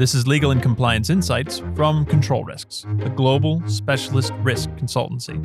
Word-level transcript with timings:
This 0.00 0.14
is 0.14 0.26
Legal 0.26 0.50
and 0.50 0.62
Compliance 0.62 1.10
Insights 1.10 1.62
from 1.76 2.06
Control 2.06 2.42
Risks, 2.42 2.86
a 3.02 3.10
global 3.10 3.62
specialist 3.68 4.32
risk 4.38 4.70
consultancy. 4.70 5.38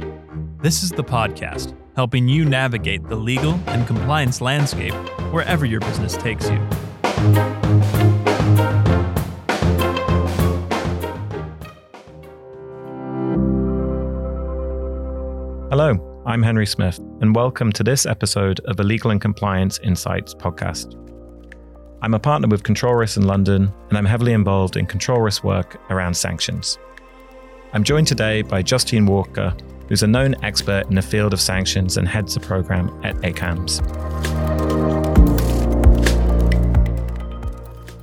This 0.62 0.82
is 0.82 0.92
the 0.92 1.04
podcast 1.04 1.78
helping 1.98 2.30
you 2.30 2.46
navigate 2.46 3.06
the 3.10 3.18
legal 3.18 3.60
and 3.68 3.86
compliance 3.86 4.40
landscape 4.40 4.94
wherever 5.34 5.66
your 5.66 5.82
business 5.82 6.16
takes 6.16 6.50
you. 6.50 6.56
Hello, 15.70 16.24
I'm 16.26 16.42
Henry 16.42 16.66
Smith, 16.66 17.00
and 17.20 17.36
welcome 17.36 17.74
to 17.74 17.84
this 17.84 18.06
episode 18.06 18.62
of 18.62 18.78
the 18.78 18.86
Legal 18.86 19.12
and 19.12 19.20
Compliance 19.20 19.80
Insights 19.80 20.34
podcast. 20.34 21.05
I'm 22.06 22.14
a 22.14 22.20
partner 22.20 22.48
with 22.48 22.62
Control 22.62 22.94
Risk 22.94 23.18
in 23.18 23.26
London, 23.26 23.74
and 23.90 23.98
I'm 23.98 24.06
heavily 24.06 24.34
involved 24.34 24.78
in 24.78 24.86
control 24.86 25.22
risk 25.22 25.44
work 25.44 25.82
around 25.90 26.14
sanctions. 26.14 26.78
I'm 27.74 27.84
joined 27.84 28.06
today 28.06 28.44
by 28.44 28.62
Justine 28.62 29.08
Walker, 29.08 29.58
who's 29.90 30.04
a 30.04 30.08
known 30.08 30.36
expert 30.44 30.86
in 30.86 30.94
the 30.94 31.02
field 31.02 31.34
of 31.34 31.42
sanctions 31.42 31.98
and 31.98 32.08
heads 32.08 32.36
the 32.36 32.42
program 32.42 32.90
at 33.04 33.16
ACAMS. 33.24 33.82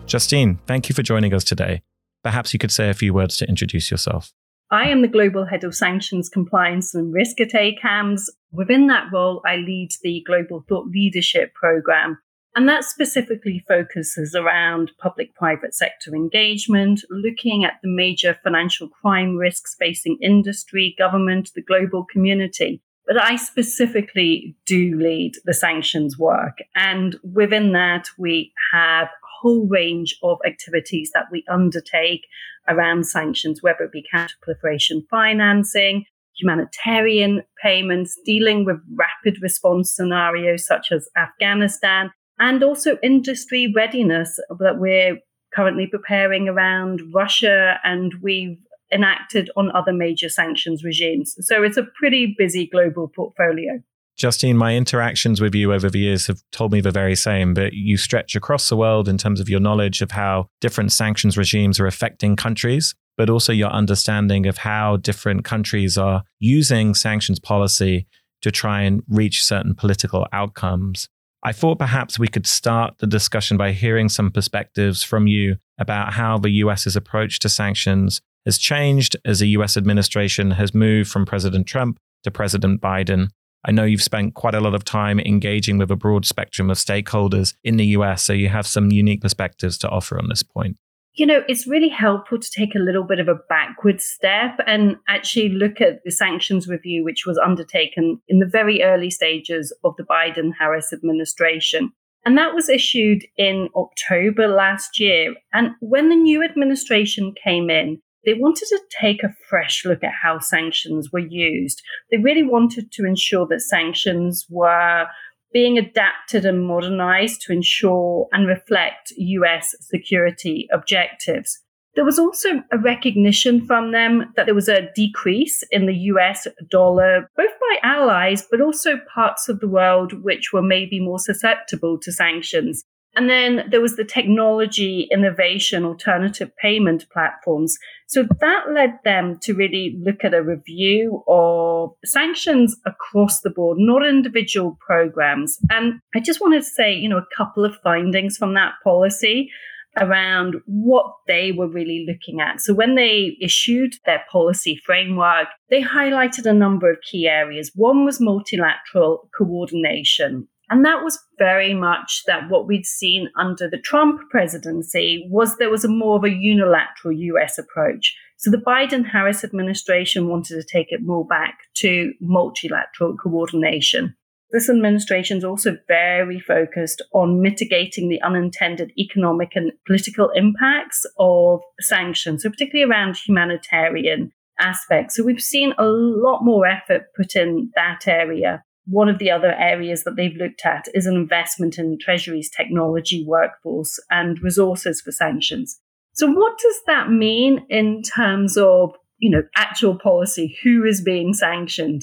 Justine, 0.06 0.58
thank 0.66 0.88
you 0.88 0.96
for 0.96 1.04
joining 1.04 1.32
us 1.32 1.44
today. 1.44 1.82
Perhaps 2.24 2.52
you 2.52 2.58
could 2.58 2.72
say 2.72 2.90
a 2.90 2.94
few 2.94 3.14
words 3.14 3.36
to 3.36 3.48
introduce 3.48 3.88
yourself. 3.88 4.32
I 4.72 4.88
am 4.88 5.02
the 5.02 5.06
Global 5.06 5.44
Head 5.44 5.62
of 5.62 5.76
Sanctions 5.76 6.28
Compliance 6.28 6.92
and 6.92 7.14
Risk 7.14 7.40
at 7.40 7.52
ACAMS. 7.52 8.22
Within 8.50 8.88
that 8.88 9.12
role, 9.12 9.42
I 9.46 9.58
lead 9.58 9.90
the 10.02 10.24
Global 10.26 10.64
Thought 10.68 10.88
Leadership 10.88 11.54
Program, 11.54 12.18
and 12.54 12.68
that 12.68 12.84
specifically 12.84 13.64
focuses 13.66 14.34
around 14.34 14.92
public 14.98 15.34
private 15.34 15.74
sector 15.74 16.14
engagement, 16.14 17.00
looking 17.10 17.64
at 17.64 17.78
the 17.82 17.88
major 17.88 18.38
financial 18.42 18.88
crime 18.88 19.36
risks 19.36 19.74
facing 19.78 20.18
industry, 20.20 20.94
government, 20.98 21.50
the 21.54 21.62
global 21.62 22.04
community. 22.04 22.82
But 23.06 23.20
I 23.20 23.36
specifically 23.36 24.54
do 24.66 24.96
lead 24.96 25.32
the 25.44 25.54
sanctions 25.54 26.18
work. 26.18 26.58
And 26.76 27.16
within 27.32 27.72
that, 27.72 28.08
we 28.18 28.52
have 28.72 29.06
a 29.08 29.26
whole 29.40 29.66
range 29.66 30.16
of 30.22 30.38
activities 30.46 31.10
that 31.14 31.26
we 31.32 31.44
undertake 31.48 32.26
around 32.68 33.06
sanctions, 33.06 33.62
whether 33.62 33.84
it 33.84 33.92
be 33.92 34.06
counter 34.12 34.34
proliferation 34.40 35.04
financing, 35.10 36.04
humanitarian 36.38 37.42
payments, 37.62 38.18
dealing 38.24 38.64
with 38.64 38.76
rapid 38.94 39.42
response 39.42 39.92
scenarios 39.92 40.66
such 40.66 40.92
as 40.92 41.08
Afghanistan, 41.16 42.10
and 42.42 42.64
also 42.64 42.98
industry 43.04 43.72
readiness 43.74 44.38
that 44.58 44.78
we're 44.78 45.16
currently 45.54 45.86
preparing 45.86 46.48
around 46.48 47.00
Russia 47.14 47.78
and 47.84 48.12
we've 48.20 48.58
enacted 48.92 49.48
on 49.56 49.70
other 49.74 49.92
major 49.92 50.28
sanctions 50.28 50.82
regimes. 50.82 51.36
So 51.40 51.62
it's 51.62 51.76
a 51.76 51.84
pretty 51.84 52.34
busy 52.36 52.66
global 52.66 53.08
portfolio. 53.08 53.80
Justine, 54.16 54.56
my 54.56 54.74
interactions 54.74 55.40
with 55.40 55.54
you 55.54 55.72
over 55.72 55.88
the 55.88 56.00
years 56.00 56.26
have 56.26 56.42
told 56.50 56.72
me 56.72 56.80
the 56.80 56.90
very 56.90 57.14
same, 57.14 57.54
but 57.54 57.74
you 57.74 57.96
stretch 57.96 58.34
across 58.34 58.68
the 58.68 58.76
world 58.76 59.08
in 59.08 59.18
terms 59.18 59.40
of 59.40 59.48
your 59.48 59.60
knowledge 59.60 60.02
of 60.02 60.10
how 60.10 60.48
different 60.60 60.90
sanctions 60.90 61.38
regimes 61.38 61.78
are 61.78 61.86
affecting 61.86 62.34
countries, 62.34 62.92
but 63.16 63.30
also 63.30 63.52
your 63.52 63.70
understanding 63.70 64.46
of 64.46 64.58
how 64.58 64.96
different 64.96 65.44
countries 65.44 65.96
are 65.96 66.24
using 66.40 66.92
sanctions 66.92 67.38
policy 67.38 68.06
to 68.42 68.50
try 68.50 68.82
and 68.82 69.02
reach 69.08 69.44
certain 69.44 69.76
political 69.76 70.26
outcomes. 70.32 71.08
I 71.44 71.52
thought 71.52 71.78
perhaps 71.78 72.18
we 72.18 72.28
could 72.28 72.46
start 72.46 72.98
the 72.98 73.06
discussion 73.06 73.56
by 73.56 73.72
hearing 73.72 74.08
some 74.08 74.30
perspectives 74.30 75.02
from 75.02 75.26
you 75.26 75.56
about 75.76 76.12
how 76.12 76.38
the 76.38 76.50
US's 76.50 76.94
approach 76.94 77.40
to 77.40 77.48
sanctions 77.48 78.20
has 78.46 78.58
changed 78.58 79.16
as 79.24 79.40
the 79.40 79.48
US 79.48 79.76
administration 79.76 80.52
has 80.52 80.74
moved 80.74 81.10
from 81.10 81.26
President 81.26 81.66
Trump 81.66 81.98
to 82.22 82.30
President 82.30 82.80
Biden. 82.80 83.30
I 83.64 83.72
know 83.72 83.84
you've 83.84 84.02
spent 84.02 84.34
quite 84.34 84.54
a 84.54 84.60
lot 84.60 84.74
of 84.74 84.84
time 84.84 85.18
engaging 85.18 85.78
with 85.78 85.90
a 85.90 85.96
broad 85.96 86.26
spectrum 86.26 86.70
of 86.70 86.76
stakeholders 86.76 87.54
in 87.64 87.76
the 87.76 87.86
US, 87.86 88.22
so 88.22 88.32
you 88.32 88.48
have 88.48 88.66
some 88.66 88.92
unique 88.92 89.20
perspectives 89.20 89.78
to 89.78 89.88
offer 89.88 90.18
on 90.18 90.28
this 90.28 90.44
point 90.44 90.76
you 91.14 91.26
know, 91.26 91.42
it's 91.46 91.66
really 91.66 91.90
helpful 91.90 92.38
to 92.38 92.50
take 92.50 92.74
a 92.74 92.78
little 92.78 93.04
bit 93.04 93.20
of 93.20 93.28
a 93.28 93.38
backward 93.48 94.00
step 94.00 94.58
and 94.66 94.96
actually 95.08 95.50
look 95.50 95.80
at 95.80 96.02
the 96.04 96.10
sanctions 96.10 96.68
review, 96.68 97.04
which 97.04 97.26
was 97.26 97.38
undertaken 97.38 98.20
in 98.28 98.38
the 98.38 98.46
very 98.46 98.82
early 98.82 99.10
stages 99.10 99.76
of 99.84 99.94
the 99.96 100.04
Biden 100.04 100.52
Harris 100.58 100.92
administration. 100.92 101.92
And 102.24 102.38
that 102.38 102.54
was 102.54 102.68
issued 102.68 103.24
in 103.36 103.68
October 103.76 104.48
last 104.48 104.98
year. 104.98 105.34
And 105.52 105.70
when 105.80 106.08
the 106.08 106.16
new 106.16 106.42
administration 106.42 107.34
came 107.42 107.68
in, 107.68 108.00
they 108.24 108.34
wanted 108.34 108.68
to 108.68 108.80
take 109.00 109.22
a 109.22 109.34
fresh 109.48 109.84
look 109.84 110.04
at 110.04 110.12
how 110.22 110.38
sanctions 110.38 111.10
were 111.12 111.18
used. 111.18 111.82
They 112.10 112.18
really 112.18 112.44
wanted 112.44 112.92
to 112.92 113.04
ensure 113.04 113.46
that 113.48 113.60
sanctions 113.60 114.46
were 114.48 115.06
being 115.52 115.78
adapted 115.78 116.44
and 116.44 116.66
modernized 116.66 117.42
to 117.42 117.52
ensure 117.52 118.28
and 118.32 118.46
reflect 118.46 119.12
US 119.16 119.74
security 119.80 120.68
objectives. 120.72 121.60
There 121.94 122.04
was 122.04 122.18
also 122.18 122.62
a 122.72 122.78
recognition 122.78 123.66
from 123.66 123.92
them 123.92 124.32
that 124.36 124.46
there 124.46 124.54
was 124.54 124.68
a 124.68 124.90
decrease 124.94 125.62
in 125.70 125.86
the 125.86 125.94
US 125.94 126.46
dollar, 126.70 127.28
both 127.36 127.50
by 127.60 127.76
allies, 127.82 128.46
but 128.50 128.62
also 128.62 128.98
parts 129.14 129.48
of 129.48 129.60
the 129.60 129.68
world 129.68 130.22
which 130.24 130.52
were 130.52 130.62
maybe 130.62 131.00
more 131.00 131.18
susceptible 131.18 131.98
to 131.98 132.10
sanctions. 132.10 132.82
And 133.14 133.28
then 133.28 133.66
there 133.70 133.80
was 133.80 133.96
the 133.96 134.04
technology 134.04 135.06
innovation, 135.10 135.84
alternative 135.84 136.50
payment 136.56 137.04
platforms. 137.12 137.76
So 138.06 138.24
that 138.40 138.64
led 138.72 138.98
them 139.04 139.38
to 139.42 139.54
really 139.54 139.98
look 140.02 140.24
at 140.24 140.34
a 140.34 140.42
review 140.42 141.22
of 141.28 141.90
sanctions 142.04 142.76
across 142.86 143.40
the 143.40 143.50
board, 143.50 143.78
not 143.78 144.06
individual 144.06 144.78
programs. 144.80 145.58
And 145.70 146.00
I 146.14 146.20
just 146.20 146.40
wanted 146.40 146.62
to 146.62 146.68
say, 146.68 146.94
you 146.94 147.08
know, 147.08 147.18
a 147.18 147.36
couple 147.36 147.64
of 147.64 147.76
findings 147.82 148.38
from 148.38 148.54
that 148.54 148.72
policy 148.82 149.50
around 149.98 150.56
what 150.64 151.12
they 151.28 151.52
were 151.52 151.68
really 151.68 152.06
looking 152.08 152.40
at. 152.40 152.60
So 152.60 152.72
when 152.72 152.94
they 152.94 153.36
issued 153.40 153.94
their 154.06 154.22
policy 154.30 154.80
framework, 154.86 155.48
they 155.68 155.82
highlighted 155.82 156.46
a 156.46 156.54
number 156.54 156.90
of 156.90 157.02
key 157.02 157.28
areas. 157.28 157.72
One 157.74 158.04
was 158.04 158.20
multilateral 158.20 159.28
coordination. 159.36 160.48
And 160.72 160.86
that 160.86 161.04
was 161.04 161.22
very 161.38 161.74
much 161.74 162.22
that 162.26 162.48
what 162.48 162.66
we'd 162.66 162.86
seen 162.86 163.28
under 163.36 163.68
the 163.68 163.76
Trump 163.76 164.22
presidency 164.30 165.28
was 165.30 165.58
there 165.58 165.68
was 165.68 165.84
a 165.84 165.88
more 165.88 166.16
of 166.16 166.24
a 166.24 166.30
unilateral 166.30 167.12
US 167.12 167.58
approach. 167.58 168.16
So 168.38 168.50
the 168.50 168.56
Biden 168.56 169.06
Harris 169.06 169.44
administration 169.44 170.28
wanted 170.28 170.54
to 170.54 170.66
take 170.66 170.86
it 170.90 171.02
more 171.02 171.26
back 171.26 171.58
to 171.74 172.14
multilateral 172.22 173.18
coordination. 173.18 174.16
This 174.50 174.70
administration 174.70 175.36
is 175.36 175.44
also 175.44 175.76
very 175.88 176.40
focused 176.40 177.02
on 177.12 177.42
mitigating 177.42 178.08
the 178.08 178.22
unintended 178.22 178.92
economic 178.98 179.50
and 179.54 179.72
political 179.86 180.30
impacts 180.30 181.04
of 181.18 181.60
sanctions, 181.80 182.44
so 182.44 182.48
particularly 182.48 182.90
around 182.90 183.18
humanitarian 183.18 184.32
aspects. 184.58 185.16
So 185.16 185.22
we've 185.22 185.38
seen 185.38 185.74
a 185.76 185.84
lot 185.84 186.42
more 186.42 186.66
effort 186.66 187.08
put 187.14 187.36
in 187.36 187.70
that 187.76 188.08
area. 188.08 188.64
One 188.86 189.08
of 189.08 189.18
the 189.18 189.30
other 189.30 189.54
areas 189.54 190.04
that 190.04 190.16
they've 190.16 190.36
looked 190.36 190.62
at 190.64 190.86
is 190.94 191.06
an 191.06 191.14
investment 191.14 191.78
in 191.78 191.98
Treasury's 192.00 192.50
technology 192.50 193.24
workforce 193.26 193.98
and 194.10 194.40
resources 194.42 195.00
for 195.00 195.12
sanctions. 195.12 195.78
So, 196.14 196.26
what 196.30 196.58
does 196.58 196.80
that 196.86 197.10
mean 197.10 197.64
in 197.70 198.02
terms 198.02 198.56
of, 198.56 198.94
you 199.18 199.30
know, 199.30 199.42
actual 199.56 199.98
policy? 199.98 200.58
Who 200.62 200.84
is 200.84 201.00
being 201.00 201.32
sanctioned? 201.32 202.02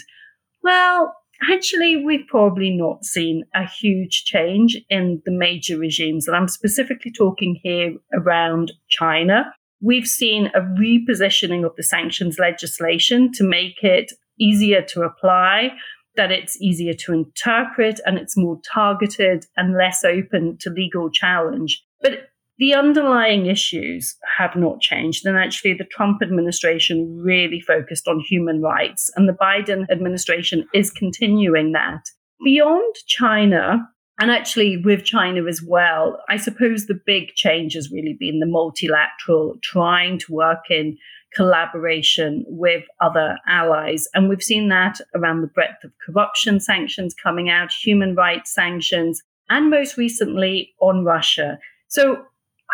Well, 0.64 1.14
actually, 1.52 2.04
we've 2.04 2.28
probably 2.28 2.72
not 2.72 3.06
seen 3.06 3.44
a 3.54 3.68
huge 3.68 4.24
change 4.26 4.78
in 4.90 5.22
the 5.26 5.32
major 5.32 5.78
regimes. 5.78 6.28
And 6.28 6.36
I'm 6.36 6.48
specifically 6.48 7.12
talking 7.12 7.60
here 7.62 7.94
around 8.14 8.72
China. 8.90 9.54
We've 9.82 10.08
seen 10.08 10.48
a 10.48 10.62
repositioning 10.62 11.66
of 11.66 11.76
the 11.76 11.84
sanctions 11.84 12.38
legislation 12.40 13.32
to 13.34 13.44
make 13.44 13.84
it 13.84 14.12
easier 14.40 14.82
to 14.82 15.02
apply 15.02 15.72
that 16.16 16.32
it's 16.32 16.60
easier 16.62 16.94
to 16.94 17.14
interpret 17.14 18.00
and 18.06 18.18
it's 18.18 18.38
more 18.38 18.60
targeted 18.72 19.46
and 19.56 19.76
less 19.78 20.04
open 20.04 20.58
to 20.60 20.70
legal 20.70 21.10
challenge. 21.10 21.84
But 22.02 22.30
the 22.60 22.74
underlying 22.74 23.46
issues 23.46 24.18
have 24.38 24.56
not 24.56 24.82
changed. 24.82 25.26
And 25.26 25.38
actually, 25.38 25.74
the 25.74 25.86
Trump 25.86 26.22
administration 26.22 27.22
really 27.24 27.62
focused 27.62 28.08
on 28.08 28.20
human 28.20 28.62
rights, 28.62 29.10
and 29.16 29.30
the 29.30 29.34
Biden 29.34 29.90
administration 29.90 30.68
is 30.74 30.92
continuing 30.92 31.72
that. 31.72 32.02
Beyond 32.44 32.96
China, 33.08 33.88
and 34.20 34.30
actually 34.30 34.76
with 34.76 35.06
China 35.06 35.46
as 35.46 35.62
well, 35.66 36.22
I 36.28 36.36
suppose 36.36 36.86
the 36.86 37.00
big 37.06 37.34
change 37.36 37.74
has 37.76 37.92
really 37.92 38.18
been 38.20 38.40
the 38.40 38.46
multilateral 38.46 39.56
trying 39.64 40.20
to 40.20 40.34
work 40.34 40.66
in 40.70 40.98
collaboration 41.34 42.44
with 42.48 42.84
other 43.02 43.38
allies. 43.48 44.08
And 44.14 44.30
we've 44.30 44.44
seen 44.44 44.70
that 44.70 45.00
around 45.16 45.42
the 45.42 45.48
breadth 45.48 45.84
of 45.84 45.92
corruption 46.06 46.60
sanctions 46.60 47.14
coming 47.14 47.50
out, 47.50 47.72
human 47.72 48.16
rights 48.16 48.54
sanctions, 48.54 49.22
and 49.50 49.70
most 49.70 49.98
recently 49.98 50.74
on 50.80 51.04
Russia. 51.04 51.60
So 51.88 52.24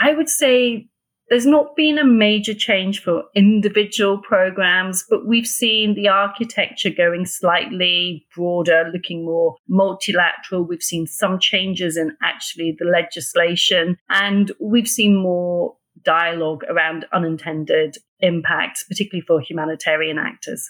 I 0.01 0.13
would 0.13 0.29
say 0.29 0.87
There's 1.29 1.45
not 1.47 1.75
been 1.75 1.97
a 1.97 2.05
major 2.05 2.53
change 2.53 3.01
for 3.01 3.23
individual 3.35 4.19
programs, 4.19 5.03
but 5.09 5.25
we've 5.25 5.47
seen 5.47 5.95
the 5.95 6.07
architecture 6.07 6.91
going 6.91 7.25
slightly 7.25 8.27
broader, 8.35 8.91
looking 8.93 9.25
more 9.25 9.55
multilateral. 9.67 10.63
We've 10.63 10.83
seen 10.83 11.07
some 11.07 11.39
changes 11.39 11.97
in 11.97 12.15
actually 12.21 12.75
the 12.77 12.85
legislation, 12.85 13.97
and 14.09 14.51
we've 14.59 14.87
seen 14.87 15.15
more 15.15 15.75
dialogue 16.05 16.63
around 16.69 17.05
unintended 17.11 17.97
impacts, 18.19 18.83
particularly 18.83 19.25
for 19.27 19.41
humanitarian 19.41 20.17
actors. 20.17 20.69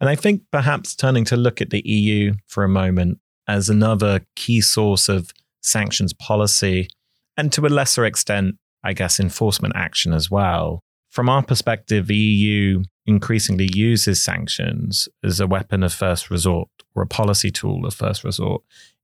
And 0.00 0.10
I 0.10 0.16
think 0.16 0.42
perhaps 0.50 0.94
turning 0.94 1.24
to 1.26 1.36
look 1.36 1.60
at 1.60 1.70
the 1.70 1.82
EU 1.86 2.34
for 2.46 2.64
a 2.64 2.68
moment 2.68 3.18
as 3.46 3.68
another 3.68 4.20
key 4.36 4.60
source 4.60 5.08
of 5.08 5.30
sanctions 5.62 6.12
policy, 6.12 6.88
and 7.36 7.52
to 7.52 7.66
a 7.66 7.68
lesser 7.68 8.04
extent, 8.04 8.56
I 8.84 8.92
guess, 8.92 9.20
enforcement 9.20 9.74
action 9.76 10.12
as 10.12 10.30
well. 10.30 10.80
From 11.10 11.28
our 11.28 11.42
perspective, 11.42 12.06
the 12.06 12.16
EU 12.16 12.82
increasingly 13.06 13.68
uses 13.74 14.22
sanctions 14.22 15.08
as 15.22 15.40
a 15.40 15.46
weapon 15.46 15.82
of 15.82 15.92
first 15.92 16.30
resort 16.30 16.68
or 16.94 17.02
a 17.02 17.06
policy 17.06 17.50
tool 17.50 17.86
of 17.86 17.94
first 17.94 18.24
resort 18.24 18.62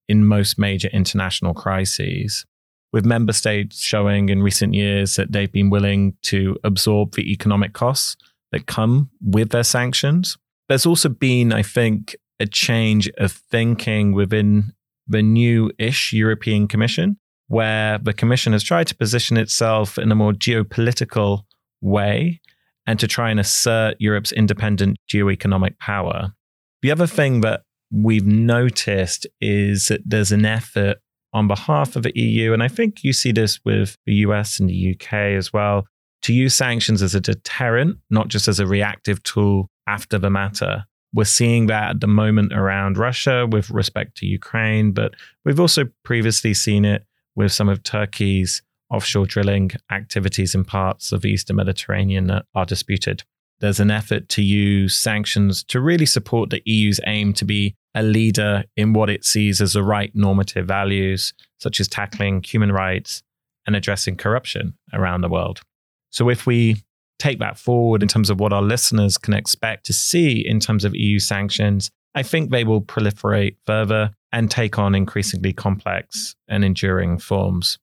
in 0.09 0.25
most 0.25 0.59
major 0.59 0.89
international 0.89 1.55
crises, 1.55 2.47
with 2.93 3.05
member 3.05 3.33
states 3.33 3.81
showing 3.81 4.29
in 4.29 4.43
recent 4.43 4.75
years 4.75 5.17
that 5.17 5.33
they've 5.33 5.53
been 5.53 5.71
willing 5.71 6.15
to 6.23 6.57
absorb 6.65 7.15
the 7.15 7.33
economic 7.33 7.73
costs 7.73 8.17
that 8.53 8.67
come 8.67 9.11
with 9.21 9.51
their 9.51 9.65
sanctions. 9.65 10.39
There's 10.69 10.87
also 10.87 11.09
been, 11.09 11.53
I 11.53 11.63
think, 11.63 12.17
a 12.41 12.47
change 12.47 13.11
of 13.19 13.33
thinking 13.33 14.13
within 14.13 14.73
the 15.07 15.23
new 15.23 15.71
ish 15.79 16.13
European 16.13 16.69
Commission 16.69 17.19
where 17.49 17.99
the 17.99 18.13
Commission 18.13 18.53
has 18.53 18.63
tried 18.63 18.87
to 18.87 18.95
position 18.95 19.37
itself 19.37 19.99
in 19.99 20.13
a 20.13 20.15
more 20.15 20.33
geopolitical 20.33 21.45
way 21.81 22.41
and 22.87 23.01
to 23.01 23.09
try 23.09 23.31
and 23.31 23.41
assert 23.41 23.97
Europe's 23.99 24.33
independent 24.33 24.99
geoeconomic 25.11 25.79
power. 25.79 26.35
The 26.83 26.91
other 26.91 27.07
thing 27.07 27.41
that 27.41 27.63
we've 27.91 28.27
noticed 28.27 29.27
is 29.41 29.87
that 29.87 30.03
there's 30.05 30.33
an 30.33 30.45
effort 30.45 30.99
on 31.33 31.49
behalf 31.49 31.97
of 31.97 32.03
the 32.03 32.19
EU, 32.19 32.53
and 32.53 32.63
I 32.63 32.69
think 32.69 33.05
you 33.05 33.13
see 33.13 33.33
this 33.33 33.61
with 33.65 33.97
the 34.07 34.15
US 34.15 34.59
and 34.59 34.69
the 34.69 34.95
UK 34.95 35.13
as 35.37 35.53
well, 35.53 35.87
to 36.23 36.33
use 36.33 36.55
sanctions 36.55 37.03
as 37.03 37.15
a 37.15 37.21
deterrent, 37.21 37.99
not 38.11 38.29
just 38.29 38.49
as 38.49 38.61
a 38.61 38.67
reactive 38.67 39.23
tool 39.23 39.69
after 39.87 40.19
the 40.19 40.31
matter. 40.31 40.85
We're 41.15 41.25
seeing 41.25 41.67
that 41.67 41.91
at 41.91 42.01
the 42.01 42.07
moment 42.07 42.53
around 42.53 42.99
Russia 42.99 43.47
with 43.51 43.71
respect 43.71 44.17
to 44.19 44.27
Ukraine, 44.27 44.93
but 44.93 45.15
we've 45.45 45.61
also 45.61 45.85
previously 46.05 46.55
seen 46.55 46.85
it 46.85 47.05
with 47.35 47.53
some 47.53 47.69
of 47.69 47.83
Turkey's 47.83 48.63
offshore 48.91 49.27
drilling 49.27 49.71
activities 49.91 50.55
in 50.55 50.65
parts 50.65 51.13
of 51.13 51.23
the 51.23 51.31
Eastern 51.31 51.57
Mediterranean 51.57 52.27
that 52.27 52.47
are 52.55 52.67
disputed. 52.67 53.23
There's 53.61 53.81
an 53.81 53.91
effort 53.91 54.29
to 54.31 54.43
use 54.43 54.97
sanctions 54.97 55.65
to 55.65 55.81
really 55.81 56.07
support 56.07 56.51
the 56.51 56.63
EU's 56.65 57.01
aim 57.07 57.33
to 57.35 57.45
be 57.45 57.75
a 57.95 58.03
leader 58.03 58.65
in 58.77 58.93
what 58.93 59.11
it 59.11 59.25
sees 59.25 59.61
as 59.61 59.73
the 59.73 59.83
right 59.83 60.15
normative 60.15 60.67
values, 60.67 61.35
such 61.59 61.81
as 61.81 61.89
tackling 61.89 62.43
human 62.43 62.71
rights 62.71 63.23
and 63.67 63.75
addressing 63.75 64.17
corruption 64.17 64.75
around 64.93 65.23
the 65.23 65.29
world. 65.29 65.61
So, 66.11 66.29
if 66.29 66.47
we 66.47 66.85
take 67.19 67.41
that 67.41 67.59
forward 67.59 68.03
in 68.03 68.09
terms 68.09 68.31
of 68.31 68.39
what 68.39 68.53
our 68.53 68.63
listeners 68.63 69.19
can 69.19 69.35
expect 69.35 69.87
to 69.87 69.93
see 69.93 70.47
in 70.47 70.61
terms 70.61 70.85
of 70.85 70.95
EU 70.95 71.19
sanctions, 71.19 71.91
I 72.15 72.23
think 72.23 72.51
they 72.51 72.65
will 72.65 72.81
proliferate 72.81 73.57
further 73.67 74.13
and 74.33 74.51
take 74.51 74.79
on 74.79 74.95
increasingly 74.95 75.53
complex 75.53 76.37
and 76.49 76.65
enduring 76.65 77.19
forms. 77.19 77.79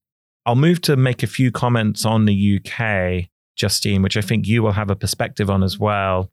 I'll 0.46 0.56
move 0.56 0.82
to 0.82 0.96
make 0.96 1.24
a 1.24 1.28
few 1.28 1.52
comments 1.52 2.06
on 2.06 2.26
the 2.26 2.60
UK, 2.60 3.30
Justine, 3.56 4.02
which 4.02 4.18
I 4.18 4.22
think 4.22 4.48
you 4.48 4.64
will 4.64 4.74
have 4.74 4.90
a 4.90 4.96
perspective 4.96 5.50
on 5.50 5.64
as 5.64 5.80
well. 5.80 6.32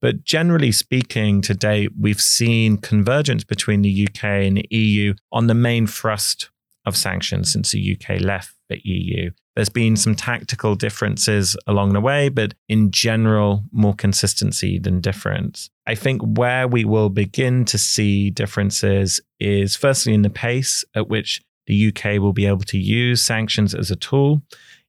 But 0.00 0.24
generally 0.24 0.72
speaking, 0.72 1.42
to 1.42 1.54
date, 1.54 1.90
we've 1.98 2.20
seen 2.20 2.76
convergence 2.76 3.44
between 3.44 3.82
the 3.82 4.08
UK 4.08 4.24
and 4.24 4.56
the 4.56 4.66
EU 4.70 5.14
on 5.30 5.46
the 5.46 5.54
main 5.54 5.86
thrust 5.86 6.50
of 6.84 6.96
sanctions 6.96 7.52
since 7.52 7.70
the 7.70 7.96
UK 7.96 8.20
left 8.20 8.54
the 8.68 8.80
EU. 8.84 9.30
There's 9.54 9.68
been 9.68 9.96
some 9.96 10.14
tactical 10.14 10.74
differences 10.74 11.56
along 11.66 11.92
the 11.92 12.00
way, 12.00 12.30
but 12.30 12.54
in 12.68 12.90
general, 12.90 13.64
more 13.70 13.94
consistency 13.94 14.78
than 14.78 15.00
difference. 15.00 15.70
I 15.86 15.94
think 15.94 16.22
where 16.22 16.66
we 16.66 16.84
will 16.84 17.10
begin 17.10 17.64
to 17.66 17.78
see 17.78 18.30
differences 18.30 19.20
is 19.38 19.76
firstly 19.76 20.14
in 20.14 20.22
the 20.22 20.30
pace 20.30 20.84
at 20.96 21.08
which 21.08 21.42
the 21.66 21.88
UK 21.88 22.20
will 22.20 22.32
be 22.32 22.46
able 22.46 22.64
to 22.64 22.78
use 22.78 23.22
sanctions 23.22 23.74
as 23.74 23.90
a 23.90 23.96
tool. 23.96 24.42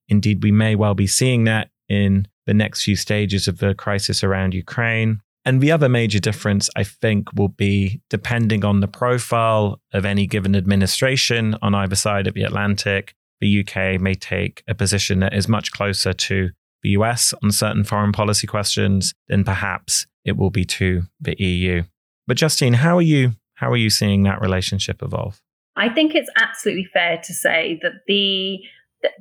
Indeed, 0.07 0.43
we 0.43 0.51
may 0.51 0.75
well 0.75 0.93
be 0.93 1.07
seeing 1.07 1.43
that 1.45 1.69
in 1.89 2.27
the 2.45 2.53
next 2.53 2.83
few 2.83 2.95
stages 2.95 3.47
of 3.47 3.59
the 3.59 3.73
crisis 3.73 4.23
around 4.23 4.53
Ukraine. 4.53 5.21
And 5.45 5.59
the 5.59 5.71
other 5.71 5.89
major 5.89 6.19
difference, 6.19 6.69
I 6.75 6.83
think, 6.83 7.33
will 7.33 7.49
be 7.49 8.01
depending 8.09 8.63
on 8.63 8.79
the 8.79 8.87
profile 8.87 9.81
of 9.91 10.05
any 10.05 10.25
given 10.25 10.55
administration 10.55 11.55
on 11.61 11.75
either 11.75 11.95
side 11.95 12.27
of 12.27 12.33
the 12.33 12.43
Atlantic, 12.43 13.13
the 13.41 13.59
UK 13.59 13.99
may 13.99 14.13
take 14.15 14.63
a 14.67 14.75
position 14.75 15.19
that 15.19 15.33
is 15.33 15.49
much 15.49 15.71
closer 15.71 16.13
to 16.13 16.51
the 16.81 16.89
US 16.91 17.33
on 17.43 17.51
certain 17.51 17.83
foreign 17.83 18.11
policy 18.11 18.47
questions 18.47 19.13
than 19.27 19.43
perhaps 19.43 20.05
it 20.23 20.37
will 20.37 20.49
be 20.49 20.63
to 20.65 21.03
the 21.19 21.35
EU. 21.37 21.83
But 22.27 22.37
Justine, 22.37 22.73
how 22.73 22.97
are 22.97 23.01
you 23.01 23.33
how 23.55 23.71
are 23.71 23.77
you 23.77 23.89
seeing 23.89 24.23
that 24.23 24.41
relationship 24.41 25.01
evolve? 25.01 25.41
I 25.75 25.89
think 25.89 26.15
it's 26.15 26.29
absolutely 26.37 26.87
fair 26.93 27.19
to 27.23 27.33
say 27.33 27.79
that 27.81 27.93
the 28.07 28.59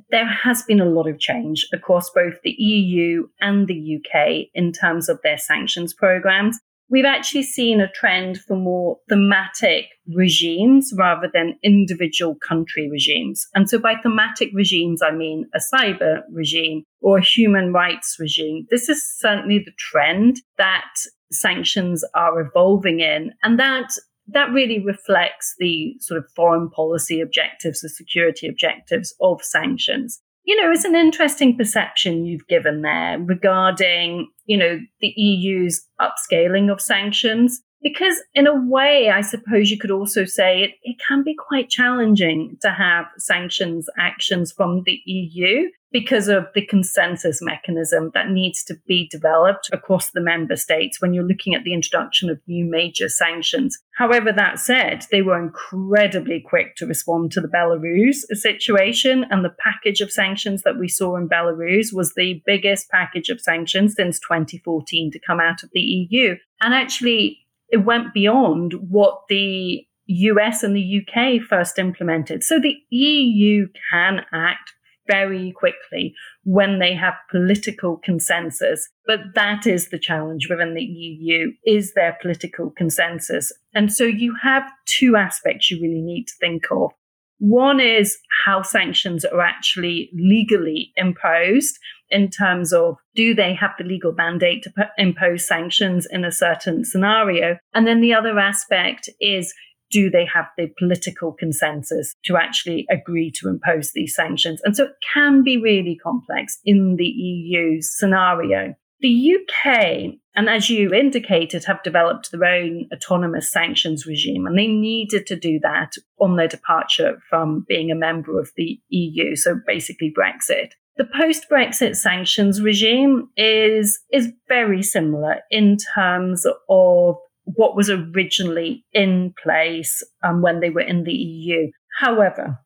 there 0.09 0.27
has 0.27 0.63
been 0.63 0.79
a 0.79 0.85
lot 0.85 1.07
of 1.07 1.19
change 1.19 1.65
across 1.73 2.09
both 2.09 2.35
the 2.43 2.51
EU 2.51 3.27
and 3.41 3.67
the 3.67 3.97
UK 3.97 4.47
in 4.53 4.71
terms 4.71 5.09
of 5.09 5.19
their 5.23 5.37
sanctions 5.37 5.93
programs 5.93 6.59
we've 6.93 7.05
actually 7.05 7.41
seen 7.41 7.81
a 7.81 7.91
trend 7.91 8.37
for 8.37 8.55
more 8.55 8.97
thematic 9.09 9.85
regimes 10.15 10.93
rather 10.95 11.27
than 11.33 11.57
individual 11.63 12.35
country 12.47 12.87
regimes. 12.87 13.47
And 13.55 13.67
so 13.67 13.79
by 13.79 13.95
thematic 13.95 14.49
regimes, 14.53 15.01
I 15.01 15.11
mean 15.11 15.49
a 15.55 15.59
cyber 15.73 16.21
regime 16.31 16.83
or 17.01 17.17
a 17.17 17.23
human 17.23 17.73
rights 17.73 18.17
regime. 18.19 18.67
This 18.69 18.89
is 18.89 19.03
certainly 19.17 19.57
the 19.57 19.73
trend 19.77 20.41
that 20.59 20.93
sanctions 21.31 22.05
are 22.13 22.39
evolving 22.39 22.99
in. 22.99 23.31
And 23.41 23.59
that 23.59 23.89
that 24.27 24.51
really 24.51 24.79
reflects 24.79 25.55
the 25.59 25.95
sort 25.99 26.17
of 26.17 26.29
foreign 26.35 26.69
policy 26.69 27.19
objectives, 27.19 27.81
the 27.81 27.89
security 27.89 28.47
objectives 28.47 29.13
of 29.21 29.43
sanctions 29.43 30.21
you 30.45 30.61
know, 30.61 30.71
it's 30.71 30.83
an 30.83 30.95
interesting 30.95 31.57
perception 31.57 32.25
you've 32.25 32.47
given 32.47 32.81
there 32.81 33.17
regarding, 33.19 34.27
you 34.45 34.57
know, 34.57 34.79
the 34.99 35.13
EU's 35.15 35.81
upscaling 36.01 36.71
of 36.71 36.81
sanctions. 36.81 37.61
Because 37.83 38.15
in 38.33 38.47
a 38.47 38.55
way, 38.55 39.09
I 39.09 39.19
suppose 39.21 39.69
you 39.69 39.77
could 39.77 39.91
also 39.91 40.23
say 40.23 40.63
it, 40.63 40.71
it 40.83 40.97
can 41.05 41.21
be 41.21 41.35
quite 41.35 41.69
challenging 41.69 42.57
to 42.61 42.71
have 42.71 43.05
sanctions 43.17 43.87
actions 43.97 44.53
from 44.53 44.83
the 44.85 45.01
EU 45.05 45.67
because 45.91 46.27
of 46.27 46.47
the 46.55 46.65
consensus 46.65 47.39
mechanism 47.41 48.09
that 48.15 48.29
needs 48.29 48.63
to 48.63 48.75
be 48.87 49.07
developed 49.11 49.69
across 49.71 50.09
the 50.09 50.21
member 50.21 50.55
states 50.55 50.99
when 50.99 51.13
you're 51.13 51.23
looking 51.23 51.53
at 51.53 51.63
the 51.63 51.73
introduction 51.73 52.29
of 52.31 52.39
new 52.47 52.65
major 52.65 53.07
sanctions. 53.07 53.77
However, 53.95 54.31
that 54.31 54.57
said, 54.57 55.05
they 55.11 55.21
were 55.21 55.39
incredibly 55.39 56.41
quick 56.41 56.75
to 56.77 56.87
respond 56.87 57.31
to 57.33 57.41
the 57.41 57.47
Belarus 57.47 58.25
situation, 58.35 59.23
and 59.29 59.45
the 59.45 59.55
package 59.59 60.01
of 60.01 60.11
sanctions 60.11 60.63
that 60.63 60.79
we 60.79 60.87
saw 60.87 61.15
in 61.15 61.29
Belarus 61.29 61.93
was 61.93 62.13
the 62.15 62.41
biggest 62.43 62.89
package 62.89 63.29
of 63.29 63.39
sanctions 63.39 63.93
since 63.95 64.19
2014 64.19 65.11
to 65.11 65.19
come 65.19 65.39
out 65.39 65.61
of 65.61 65.69
the 65.73 65.79
EU. 65.79 66.35
And 66.59 66.73
actually, 66.73 67.42
it 67.73 67.83
went 67.83 68.13
beyond 68.13 68.73
what 68.89 69.23
the 69.29 69.83
US 70.05 70.61
and 70.61 70.75
the 70.75 71.01
UK 71.01 71.41
first 71.41 71.79
implemented. 71.79 72.43
So 72.43 72.59
the 72.59 72.77
EU 72.91 73.67
can 73.91 74.21
act 74.31 74.73
very 75.07 75.51
quickly 75.51 76.13
when 76.43 76.77
they 76.77 76.93
have 76.93 77.15
political 77.31 77.97
consensus. 77.97 78.87
But 79.07 79.19
that 79.33 79.65
is 79.65 79.89
the 79.89 79.97
challenge 79.99 80.47
within 80.49 80.75
the 80.75 80.83
EU 80.83 81.51
is 81.65 81.93
their 81.93 82.15
political 82.21 82.69
consensus. 82.69 83.51
And 83.73 83.91
so 83.91 84.03
you 84.03 84.35
have 84.41 84.63
two 84.85 85.15
aspects 85.15 85.71
you 85.71 85.81
really 85.81 86.01
need 86.01 86.25
to 86.25 86.33
think 86.39 86.65
of. 86.71 86.91
One 87.39 87.79
is 87.79 88.17
how 88.45 88.61
sanctions 88.61 89.25
are 89.25 89.41
actually 89.41 90.09
legally 90.13 90.91
imposed 90.95 91.77
in 92.09 92.29
terms 92.29 92.71
of 92.71 92.95
do 93.15 93.33
they 93.33 93.53
have 93.53 93.71
the 93.77 93.83
legal 93.83 94.13
mandate 94.13 94.63
to 94.63 94.71
impose 94.97 95.47
sanctions 95.47 96.07
in 96.09 96.23
a 96.23 96.31
certain 96.31 96.85
scenario? 96.85 97.57
And 97.73 97.87
then 97.87 98.01
the 98.01 98.13
other 98.13 98.37
aspect 98.39 99.09
is 99.19 99.53
do 99.91 100.09
they 100.09 100.25
have 100.33 100.45
the 100.57 100.69
political 100.79 101.31
consensus 101.31 102.15
to 102.25 102.35
actually 102.35 102.85
agree 102.89 103.31
to 103.35 103.47
impose 103.47 103.91
these 103.93 104.15
sanctions? 104.15 104.59
And 104.63 104.75
so 104.75 104.85
it 104.85 104.93
can 105.13 105.43
be 105.43 105.57
really 105.57 105.97
complex 106.03 106.57
in 106.65 106.95
the 106.97 107.05
EU 107.05 107.81
scenario. 107.81 108.73
The 109.03 109.35
UK, 109.35 110.13
and 110.33 110.49
as 110.49 110.69
you 110.69 110.93
indicated, 110.93 111.65
have 111.65 111.83
developed 111.83 112.31
their 112.31 112.45
own 112.45 112.87
autonomous 112.93 113.51
sanctions 113.51 114.05
regime, 114.05 114.47
and 114.47 114.57
they 114.57 114.67
needed 114.67 115.27
to 115.27 115.35
do 115.35 115.59
that 115.61 115.91
on 116.21 116.37
their 116.37 116.47
departure 116.47 117.19
from 117.29 117.65
being 117.67 117.91
a 117.91 117.95
member 117.95 118.39
of 118.39 118.51
the 118.55 118.79
EU, 118.87 119.35
so 119.35 119.59
basically 119.67 120.13
Brexit. 120.17 120.71
The 120.95 121.03
post 121.03 121.47
Brexit 121.51 121.97
sanctions 121.97 122.61
regime 122.61 123.27
is, 123.35 123.99
is 124.13 124.31
very 124.47 124.81
similar 124.81 125.41
in 125.51 125.75
terms 125.93 126.45
of 126.69 127.17
what 127.43 127.75
was 127.75 127.89
originally 127.89 128.85
in 128.93 129.33
place 129.43 130.01
um, 130.23 130.41
when 130.41 130.61
they 130.61 130.69
were 130.69 130.79
in 130.79 131.03
the 131.03 131.11
EU. 131.11 131.69
However, 131.99 132.57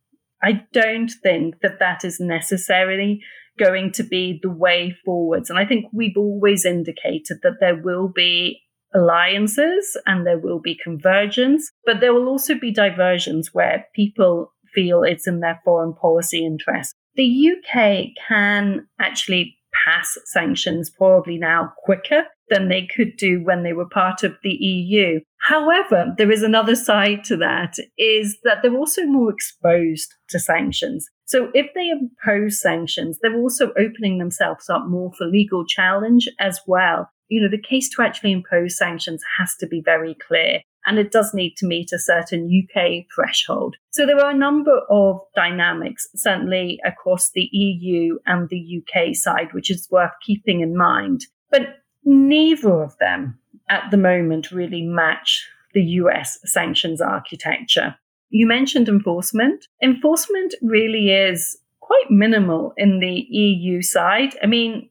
I 0.43 0.65
don't 0.71 1.09
think 1.23 1.61
that 1.63 1.79
that 1.79 2.05
is 2.05 2.19
necessarily 2.19 3.23
going 3.57 3.91
to 3.93 4.03
be 4.03 4.39
the 4.41 4.49
way 4.49 4.95
forwards. 5.03 5.49
And 5.49 5.59
I 5.59 5.65
think 5.65 5.85
we've 5.91 6.17
always 6.17 6.65
indicated 6.65 7.39
that 7.43 7.57
there 7.59 7.75
will 7.75 8.07
be 8.07 8.61
alliances 8.93 9.97
and 10.05 10.25
there 10.25 10.39
will 10.39 10.59
be 10.59 10.79
convergence, 10.81 11.71
but 11.85 11.99
there 11.99 12.13
will 12.13 12.27
also 12.27 12.55
be 12.55 12.71
diversions 12.71 13.53
where 13.53 13.85
people 13.93 14.53
feel 14.73 15.03
it's 15.03 15.27
in 15.27 15.39
their 15.39 15.59
foreign 15.65 15.93
policy 15.93 16.45
interest. 16.45 16.93
The 17.15 17.51
UK 17.51 18.09
can 18.27 18.87
actually 18.99 19.56
pass 19.87 20.17
sanctions 20.25 20.89
probably 20.89 21.37
now 21.37 21.71
quicker 21.83 22.23
than 22.49 22.67
they 22.69 22.87
could 22.95 23.15
do 23.17 23.43
when 23.43 23.63
they 23.63 23.73
were 23.73 23.87
part 23.87 24.23
of 24.23 24.35
the 24.43 24.53
EU. 24.53 25.19
However, 25.41 26.13
there 26.17 26.31
is 26.31 26.43
another 26.43 26.75
side 26.75 27.23
to 27.25 27.37
that 27.37 27.75
is 27.97 28.37
that 28.43 28.59
they're 28.61 28.75
also 28.75 29.03
more 29.05 29.31
exposed 29.31 30.13
to 30.29 30.39
sanctions. 30.39 31.07
So 31.25 31.51
if 31.53 31.67
they 31.73 31.89
impose 31.89 32.61
sanctions, 32.61 33.19
they're 33.21 33.35
also 33.35 33.71
opening 33.77 34.17
themselves 34.17 34.69
up 34.69 34.87
more 34.87 35.11
for 35.17 35.25
legal 35.25 35.65
challenge 35.65 36.27
as 36.39 36.59
well. 36.67 37.09
You 37.29 37.41
know, 37.41 37.49
the 37.49 37.61
case 37.61 37.89
to 37.95 38.01
actually 38.01 38.31
impose 38.31 38.77
sanctions 38.77 39.21
has 39.37 39.55
to 39.59 39.67
be 39.67 39.81
very 39.83 40.15
clear 40.27 40.61
and 40.87 40.97
it 40.97 41.11
does 41.11 41.33
need 41.33 41.55
to 41.57 41.67
meet 41.67 41.91
a 41.91 41.99
certain 41.99 42.49
UK 42.49 43.05
threshold. 43.13 43.75
So 43.91 44.05
there 44.05 44.19
are 44.23 44.31
a 44.31 44.37
number 44.37 44.79
of 44.89 45.19
dynamics, 45.35 46.07
certainly 46.15 46.79
across 46.85 47.31
the 47.31 47.49
EU 47.51 48.17
and 48.25 48.47
the 48.49 48.81
UK 48.81 49.13
side, 49.13 49.49
which 49.51 49.69
is 49.69 49.87
worth 49.91 50.13
keeping 50.25 50.61
in 50.61 50.75
mind. 50.75 51.25
But 51.51 51.83
neither 52.05 52.81
of 52.81 52.97
them 52.99 53.37
at 53.69 53.91
the 53.91 53.97
moment 53.97 54.51
really 54.51 54.81
match 54.81 55.45
the 55.73 55.83
US 55.83 56.39
sanctions 56.45 57.01
architecture. 57.01 57.95
You 58.29 58.47
mentioned 58.47 58.87
enforcement. 58.87 59.67
Enforcement 59.83 60.55
really 60.61 61.11
is 61.11 61.57
quite 61.81 62.09
minimal 62.09 62.73
in 62.77 62.99
the 62.99 63.25
EU 63.29 63.81
side. 63.81 64.37
I 64.41 64.47
mean, 64.47 64.89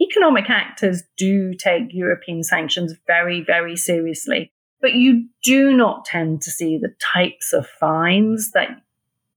economic 0.00 0.50
actors 0.50 1.02
do 1.16 1.54
take 1.54 1.92
European 1.92 2.42
sanctions 2.42 2.94
very, 3.06 3.42
very 3.42 3.76
seriously, 3.76 4.52
but 4.82 4.94
you 4.94 5.26
do 5.42 5.74
not 5.74 6.04
tend 6.04 6.42
to 6.42 6.50
see 6.50 6.76
the 6.76 6.94
types 7.14 7.52
of 7.52 7.66
fines 7.66 8.50
that 8.52 8.68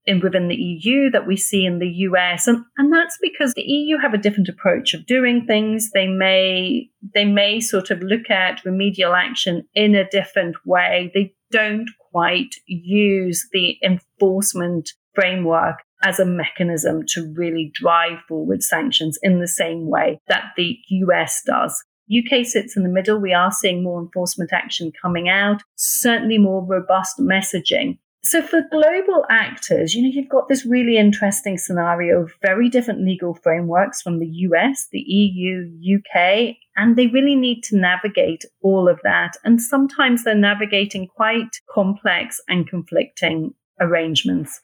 in 0.04 0.20
within 0.20 0.48
the 0.48 0.54
EU 0.54 1.10
that 1.10 1.26
we 1.26 1.36
see 1.36 1.64
in 1.64 1.78
the 1.78 1.88
US 1.88 2.46
and, 2.46 2.64
and 2.78 2.92
that's 2.92 3.18
because 3.20 3.52
the 3.54 3.62
EU 3.62 3.98
have 3.98 4.14
a 4.14 4.18
different 4.18 4.48
approach 4.48 4.94
of 4.94 5.06
doing 5.06 5.46
things. 5.46 5.90
They 5.90 6.06
may 6.06 6.88
they 7.14 7.24
may 7.24 7.60
sort 7.60 7.90
of 7.90 8.00
look 8.02 8.30
at 8.30 8.64
remedial 8.64 9.14
action 9.14 9.66
in 9.74 9.94
a 9.94 10.08
different 10.08 10.56
way. 10.64 11.10
They 11.14 11.34
don't 11.50 11.88
quite 12.10 12.54
use 12.66 13.46
the 13.52 13.76
enforcement 13.82 14.90
framework 15.14 15.76
as 16.02 16.20
a 16.20 16.24
mechanism 16.24 17.02
to 17.08 17.32
really 17.36 17.72
drive 17.74 18.18
forward 18.28 18.62
sanctions 18.62 19.18
in 19.22 19.40
the 19.40 19.48
same 19.48 19.88
way 19.88 20.20
that 20.28 20.44
the 20.56 20.78
US 20.88 21.42
does. 21.44 21.82
UK 22.10 22.44
sits 22.44 22.76
in 22.76 22.82
the 22.82 22.88
middle. 22.88 23.18
We 23.18 23.32
are 23.32 23.52
seeing 23.52 23.82
more 23.82 24.00
enforcement 24.00 24.52
action 24.52 24.92
coming 25.00 25.28
out, 25.28 25.62
certainly 25.76 26.38
more 26.38 26.64
robust 26.64 27.18
messaging. 27.18 27.98
So 28.26 28.42
for 28.42 28.60
global 28.72 29.24
actors, 29.30 29.94
you 29.94 30.02
know, 30.02 30.08
you've 30.12 30.28
got 30.28 30.48
this 30.48 30.66
really 30.66 30.96
interesting 30.96 31.58
scenario 31.58 32.22
of 32.22 32.32
very 32.42 32.68
different 32.68 33.04
legal 33.04 33.34
frameworks 33.34 34.02
from 34.02 34.18
the 34.18 34.26
US, 34.26 34.88
the 34.90 34.98
EU, 34.98 35.70
UK, 35.96 36.56
and 36.74 36.96
they 36.96 37.06
really 37.06 37.36
need 37.36 37.62
to 37.64 37.76
navigate 37.76 38.44
all 38.62 38.88
of 38.88 38.98
that. 39.04 39.36
And 39.44 39.62
sometimes 39.62 40.24
they're 40.24 40.34
navigating 40.34 41.06
quite 41.06 41.60
complex 41.70 42.40
and 42.48 42.68
conflicting 42.68 43.54
arrangements. 43.80 44.60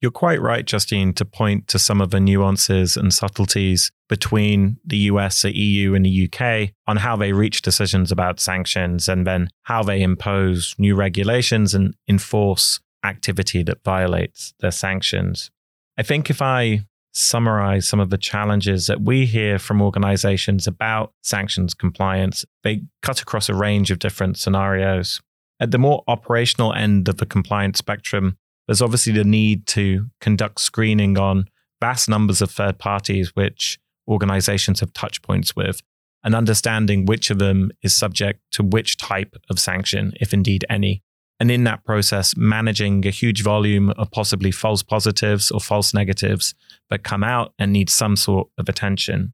You're 0.00 0.12
quite 0.12 0.40
right, 0.40 0.64
Justine, 0.64 1.12
to 1.14 1.24
point 1.24 1.66
to 1.68 1.78
some 1.78 2.00
of 2.00 2.10
the 2.10 2.20
nuances 2.20 2.96
and 2.96 3.12
subtleties 3.12 3.90
between 4.08 4.78
the 4.84 4.96
US, 4.98 5.42
the 5.42 5.56
EU, 5.56 5.94
and 5.94 6.04
the 6.04 6.30
UK 6.30 6.70
on 6.86 6.98
how 6.98 7.16
they 7.16 7.32
reach 7.32 7.62
decisions 7.62 8.12
about 8.12 8.38
sanctions 8.38 9.08
and 9.08 9.26
then 9.26 9.48
how 9.62 9.82
they 9.82 10.00
impose 10.00 10.74
new 10.78 10.94
regulations 10.94 11.74
and 11.74 11.94
enforce 12.08 12.80
activity 13.04 13.62
that 13.64 13.82
violates 13.84 14.54
their 14.60 14.70
sanctions. 14.70 15.50
I 15.96 16.04
think 16.04 16.30
if 16.30 16.40
I 16.40 16.84
summarize 17.12 17.88
some 17.88 17.98
of 17.98 18.10
the 18.10 18.18
challenges 18.18 18.86
that 18.86 19.00
we 19.00 19.26
hear 19.26 19.58
from 19.58 19.82
organizations 19.82 20.68
about 20.68 21.12
sanctions 21.22 21.74
compliance, 21.74 22.44
they 22.62 22.82
cut 23.02 23.20
across 23.20 23.48
a 23.48 23.54
range 23.54 23.90
of 23.90 23.98
different 23.98 24.38
scenarios. 24.38 25.20
At 25.58 25.72
the 25.72 25.78
more 25.78 26.04
operational 26.06 26.72
end 26.72 27.08
of 27.08 27.16
the 27.16 27.26
compliance 27.26 27.78
spectrum, 27.78 28.36
there's 28.68 28.82
obviously 28.82 29.12
the 29.14 29.24
need 29.24 29.66
to 29.66 30.06
conduct 30.20 30.60
screening 30.60 31.18
on 31.18 31.46
vast 31.80 32.08
numbers 32.08 32.40
of 32.42 32.50
third 32.50 32.78
parties 32.78 33.34
which 33.34 33.78
organizations 34.06 34.80
have 34.80 34.92
touch 34.92 35.22
points 35.22 35.56
with 35.56 35.80
and 36.22 36.34
understanding 36.34 37.06
which 37.06 37.30
of 37.30 37.38
them 37.38 37.70
is 37.82 37.96
subject 37.96 38.40
to 38.52 38.62
which 38.62 38.96
type 38.96 39.36
of 39.50 39.58
sanction, 39.58 40.12
if 40.20 40.34
indeed 40.34 40.64
any. 40.68 41.02
And 41.40 41.50
in 41.50 41.64
that 41.64 41.84
process, 41.84 42.36
managing 42.36 43.06
a 43.06 43.10
huge 43.10 43.42
volume 43.42 43.90
of 43.90 44.10
possibly 44.10 44.50
false 44.50 44.82
positives 44.82 45.50
or 45.50 45.60
false 45.60 45.94
negatives 45.94 46.54
that 46.90 47.04
come 47.04 47.22
out 47.22 47.54
and 47.58 47.72
need 47.72 47.88
some 47.88 48.16
sort 48.16 48.48
of 48.58 48.68
attention. 48.68 49.32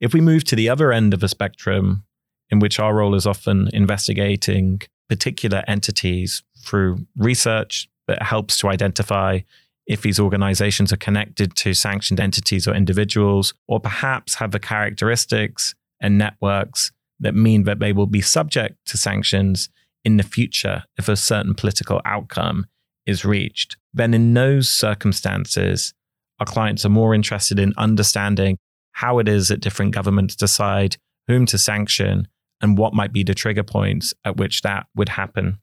If 0.00 0.14
we 0.14 0.20
move 0.20 0.44
to 0.44 0.56
the 0.56 0.68
other 0.68 0.92
end 0.92 1.12
of 1.12 1.20
the 1.20 1.28
spectrum, 1.28 2.04
in 2.50 2.58
which 2.58 2.80
our 2.80 2.94
role 2.94 3.14
is 3.14 3.26
often 3.26 3.68
investigating 3.72 4.80
particular 5.08 5.62
entities 5.68 6.42
through 6.64 7.06
research 7.16 7.88
that 8.08 8.22
helps 8.22 8.58
to 8.58 8.68
identify 8.68 9.40
if 9.86 10.02
these 10.02 10.20
organizations 10.20 10.92
are 10.92 10.98
connected 10.98 11.56
to 11.56 11.74
sanctioned 11.74 12.20
entities 12.20 12.68
or 12.68 12.74
individuals, 12.74 13.54
or 13.66 13.80
perhaps 13.80 14.36
have 14.36 14.52
the 14.52 14.60
characteristics 14.60 15.74
and 16.00 16.18
networks 16.18 16.92
that 17.20 17.34
mean 17.34 17.64
that 17.64 17.78
they 17.78 17.92
will 17.92 18.06
be 18.06 18.20
subject 18.20 18.76
to 18.86 18.96
sanctions 18.96 19.68
in 20.04 20.16
the 20.16 20.22
future 20.22 20.84
if 20.98 21.08
a 21.08 21.16
certain 21.16 21.54
political 21.54 22.00
outcome 22.04 22.66
is 23.06 23.24
reached, 23.24 23.76
then 23.92 24.14
in 24.14 24.34
those 24.34 24.68
circumstances, 24.68 25.94
our 26.38 26.46
clients 26.46 26.84
are 26.84 26.90
more 26.90 27.14
interested 27.14 27.58
in 27.58 27.72
understanding 27.76 28.58
how 28.92 29.18
it 29.18 29.28
is 29.28 29.48
that 29.48 29.60
different 29.60 29.94
governments 29.94 30.36
decide 30.36 30.96
whom 31.28 31.46
to 31.46 31.58
sanction 31.58 32.28
and 32.60 32.78
what 32.78 32.94
might 32.94 33.12
be 33.12 33.24
the 33.24 33.34
trigger 33.34 33.62
points 33.62 34.14
at 34.24 34.36
which 34.36 34.62
that 34.62 34.86
would 34.94 35.08
happen. 35.08 35.58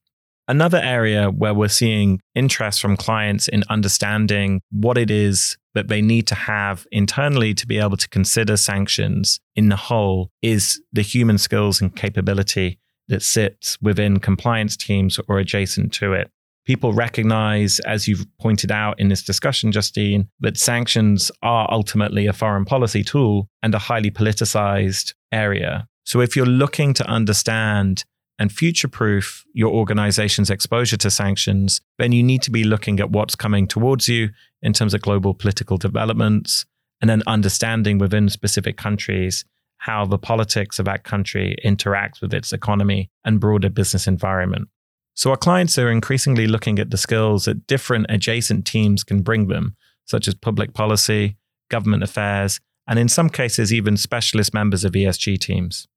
Another 0.50 0.80
area 0.80 1.30
where 1.30 1.54
we're 1.54 1.68
seeing 1.68 2.20
interest 2.34 2.82
from 2.82 2.98
clients 2.98 3.48
in 3.48 3.64
understanding 3.70 4.62
what 4.72 4.98
it 4.98 5.12
is 5.12 5.56
that 5.76 5.90
they 5.90 6.02
need 6.02 6.26
to 6.26 6.34
have 6.34 6.88
internally 6.92 7.54
to 7.54 7.68
be 7.68 7.78
able 7.78 7.98
to 7.98 8.10
consider 8.10 8.58
sanctions 8.58 9.40
in 9.56 9.70
the 9.70 9.76
whole 9.76 10.32
is 10.42 10.82
the 10.92 11.04
human 11.04 11.38
skills 11.38 11.80
and 11.80 11.96
capability 11.96 12.80
that 13.10 13.22
sits 13.22 13.78
within 13.80 14.20
compliance 14.20 14.76
teams 14.76 15.20
or 15.28 15.38
adjacent 15.38 15.94
to 15.94 16.14
it. 16.14 16.32
People 16.66 16.94
recognize, 16.94 17.80
as 17.82 18.08
you've 18.08 18.26
pointed 18.42 18.72
out 18.72 19.00
in 19.00 19.10
this 19.10 19.22
discussion, 19.22 19.72
Justine, 19.72 20.30
that 20.40 20.58
sanctions 20.58 21.32
are 21.44 21.72
ultimately 21.72 22.26
a 22.26 22.34
foreign 22.34 22.66
policy 22.66 23.04
tool 23.04 23.48
and 23.62 23.76
a 23.76 23.80
highly 23.80 24.10
politicized 24.10 25.14
area. 25.32 25.88
So 26.06 26.22
if 26.22 26.36
you're 26.36 26.48
looking 26.48 26.96
to 26.96 27.08
understand 27.08 28.04
and 28.40 28.52
future 28.52 28.88
proof 28.88 29.46
your 29.54 29.72
organization's 29.72 30.50
exposure 30.50 30.98
to 30.98 31.12
sanctions, 31.12 31.82
then 32.00 32.14
you 32.14 32.24
need 32.24 32.42
to 32.42 32.52
be 32.52 32.64
looking 32.64 33.00
at 33.00 33.12
what's 33.12 33.36
coming 33.36 33.68
towards 33.68 34.08
you 34.08 34.30
in 34.62 34.74
terms 34.74 34.94
of 34.94 35.02
global 35.02 35.34
political 35.34 35.78
developments 35.78 36.66
and 37.02 37.10
then 37.10 37.22
understanding 37.28 37.98
within 37.98 38.30
specific 38.30 38.78
countries 38.78 39.46
how 39.80 40.06
the 40.06 40.18
politics 40.18 40.80
of 40.80 40.86
that 40.86 41.04
country 41.04 41.56
interacts 41.64 42.22
with 42.22 42.34
its 42.34 42.52
economy 42.52 43.10
and 43.24 43.40
broader 43.40 43.70
business 43.70 44.08
environment. 44.08 44.68
So 45.16 45.32
our 45.32 45.38
clients 45.38 45.78
are 45.78 45.92
increasingly 45.92 46.48
looking 46.48 46.80
at 46.80 46.92
the 46.92 46.98
skills 46.98 47.46
that 47.46 47.68
different 47.68 48.06
adjacent 48.10 48.66
teams 48.66 49.04
can 49.04 49.22
bring 49.22 49.48
them, 49.48 49.76
such 50.06 50.28
as 50.28 50.34
public 50.34 50.74
policy, 50.74 51.38
government 51.70 52.04
affairs, 52.04 52.60
and 52.88 52.98
in 52.98 53.08
some 53.08 53.30
cases, 53.30 53.74
even 53.74 53.98
specialist 53.98 54.54
members 54.54 54.84
of 54.84 54.94
ESG 54.94 55.40
teams. 55.40 55.88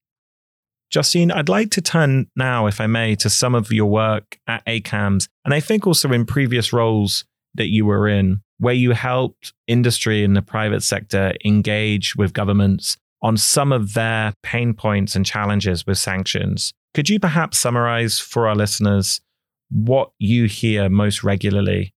Justine, 0.93 1.31
I'd 1.31 1.49
like 1.49 1.71
to 1.71 1.81
turn 1.81 2.27
now, 2.37 2.67
if 2.67 2.81
I 2.81 2.87
may, 2.87 3.17
to 3.17 3.31
some 3.31 3.55
of 3.55 3.73
your 3.73 3.87
work 3.87 4.39
at 4.47 4.65
ACAMS, 4.67 5.27
and 5.45 5.55
I 5.55 5.61
think 5.61 5.87
also 5.87 6.13
in 6.13 6.27
previous 6.27 6.73
roles 6.73 7.25
that 7.55 7.69
you 7.69 7.87
were 7.87 8.07
in, 8.07 8.43
where 8.59 8.75
you 8.75 8.93
helped 8.93 9.55
industry 9.67 10.23
in 10.23 10.35
the 10.35 10.43
private 10.43 10.83
sector 10.83 11.33
engage 11.45 12.15
with 12.15 12.35
governments 12.35 12.99
on 13.23 13.39
some 13.39 13.73
of 13.73 13.95
their 13.95 14.35
pain 14.43 14.75
points 14.75 15.17
and 15.17 15.25
challenges 15.25 15.87
with 15.87 15.97
sanctions. 15.97 16.75
Could 16.93 17.09
you 17.09 17.19
perhaps 17.19 17.59
summarize 17.59 18.19
for 18.19 18.47
our 18.47 18.55
listeners 18.55 19.23
what 19.71 20.13
you 20.19 20.45
hear 20.45 20.91
most 20.91 21.25
regularly? 21.25 21.95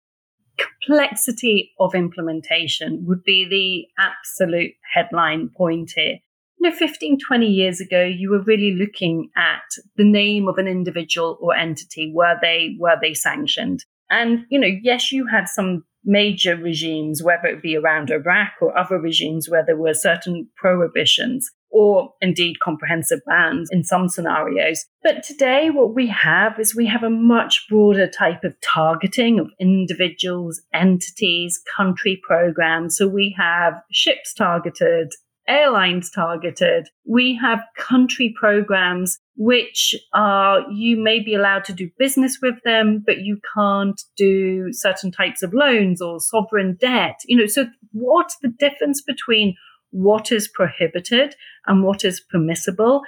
complexity 0.85 1.71
of 1.79 1.95
implementation 1.95 3.03
would 3.05 3.23
be 3.23 3.47
the 3.49 4.03
absolute 4.03 4.71
headline 4.93 5.49
point 5.55 5.91
here. 5.95 6.19
You 6.59 6.69
know, 6.69 6.75
15, 6.75 7.19
20 7.25 7.45
years 7.45 7.79
ago, 7.79 8.03
you 8.03 8.31
were 8.31 8.41
really 8.41 8.75
looking 8.75 9.29
at 9.35 9.63
the 9.97 10.05
name 10.05 10.47
of 10.47 10.57
an 10.57 10.67
individual 10.67 11.37
or 11.41 11.55
entity. 11.55 12.11
Were 12.13 12.35
they, 12.41 12.75
were 12.79 12.97
they 12.99 13.13
sanctioned? 13.13 13.83
And, 14.09 14.45
you 14.49 14.59
know, 14.59 14.69
yes, 14.81 15.11
you 15.11 15.27
had 15.27 15.47
some 15.47 15.83
major 16.05 16.55
regimes, 16.55 17.23
whether 17.23 17.47
it 17.47 17.61
be 17.61 17.75
around 17.75 18.11
Iraq 18.11 18.53
or 18.61 18.77
other 18.77 18.99
regimes 18.99 19.49
where 19.49 19.65
there 19.65 19.75
were 19.75 19.93
certain 19.93 20.47
prohibitions 20.55 21.49
or 21.71 22.09
indeed 22.21 22.59
comprehensive 22.61 23.19
bans 23.27 23.69
in 23.69 23.83
some 23.83 24.07
scenarios. 24.07 24.85
But 25.03 25.23
today, 25.23 25.69
what 25.69 25.93
we 25.93 26.07
have 26.07 26.57
is 26.57 26.73
we 26.73 26.87
have 26.87 27.03
a 27.03 27.09
much 27.09 27.65
broader 27.69 28.07
type 28.07 28.45
of 28.45 28.53
targeting 28.61 29.39
of 29.39 29.51
individuals, 29.59 30.61
entities, 30.73 31.59
country 31.75 32.21
programs. 32.25 32.95
So 32.95 33.09
we 33.09 33.35
have 33.37 33.73
ships 33.91 34.33
targeted, 34.33 35.11
airlines 35.47 36.09
targeted. 36.09 36.87
We 37.05 37.35
have 37.41 37.63
country 37.77 38.33
programs 38.39 39.19
which 39.37 39.93
are 40.13 40.61
you 40.71 40.97
may 40.97 41.19
be 41.19 41.35
allowed 41.35 41.65
to 41.65 41.73
do 41.73 41.89
business 41.99 42.39
with 42.41 42.55
them, 42.63 43.03
but 43.05 43.19
you 43.19 43.37
can't 43.53 44.01
do 44.17 44.71
certain 44.71 45.11
types 45.11 45.43
of 45.43 45.53
loans 45.53 46.01
or 46.01 46.19
sovereign 46.19 46.77
debt. 46.79 47.19
You 47.25 47.37
know, 47.37 47.45
so 47.45 47.67
what's 47.91 48.37
the 48.41 48.47
difference 48.47 49.01
between 49.01 49.55
what 49.91 50.31
is 50.31 50.47
prohibited 50.47 51.35
and 51.67 51.83
what 51.83 52.03
is 52.03 52.21
permissible 52.29 53.01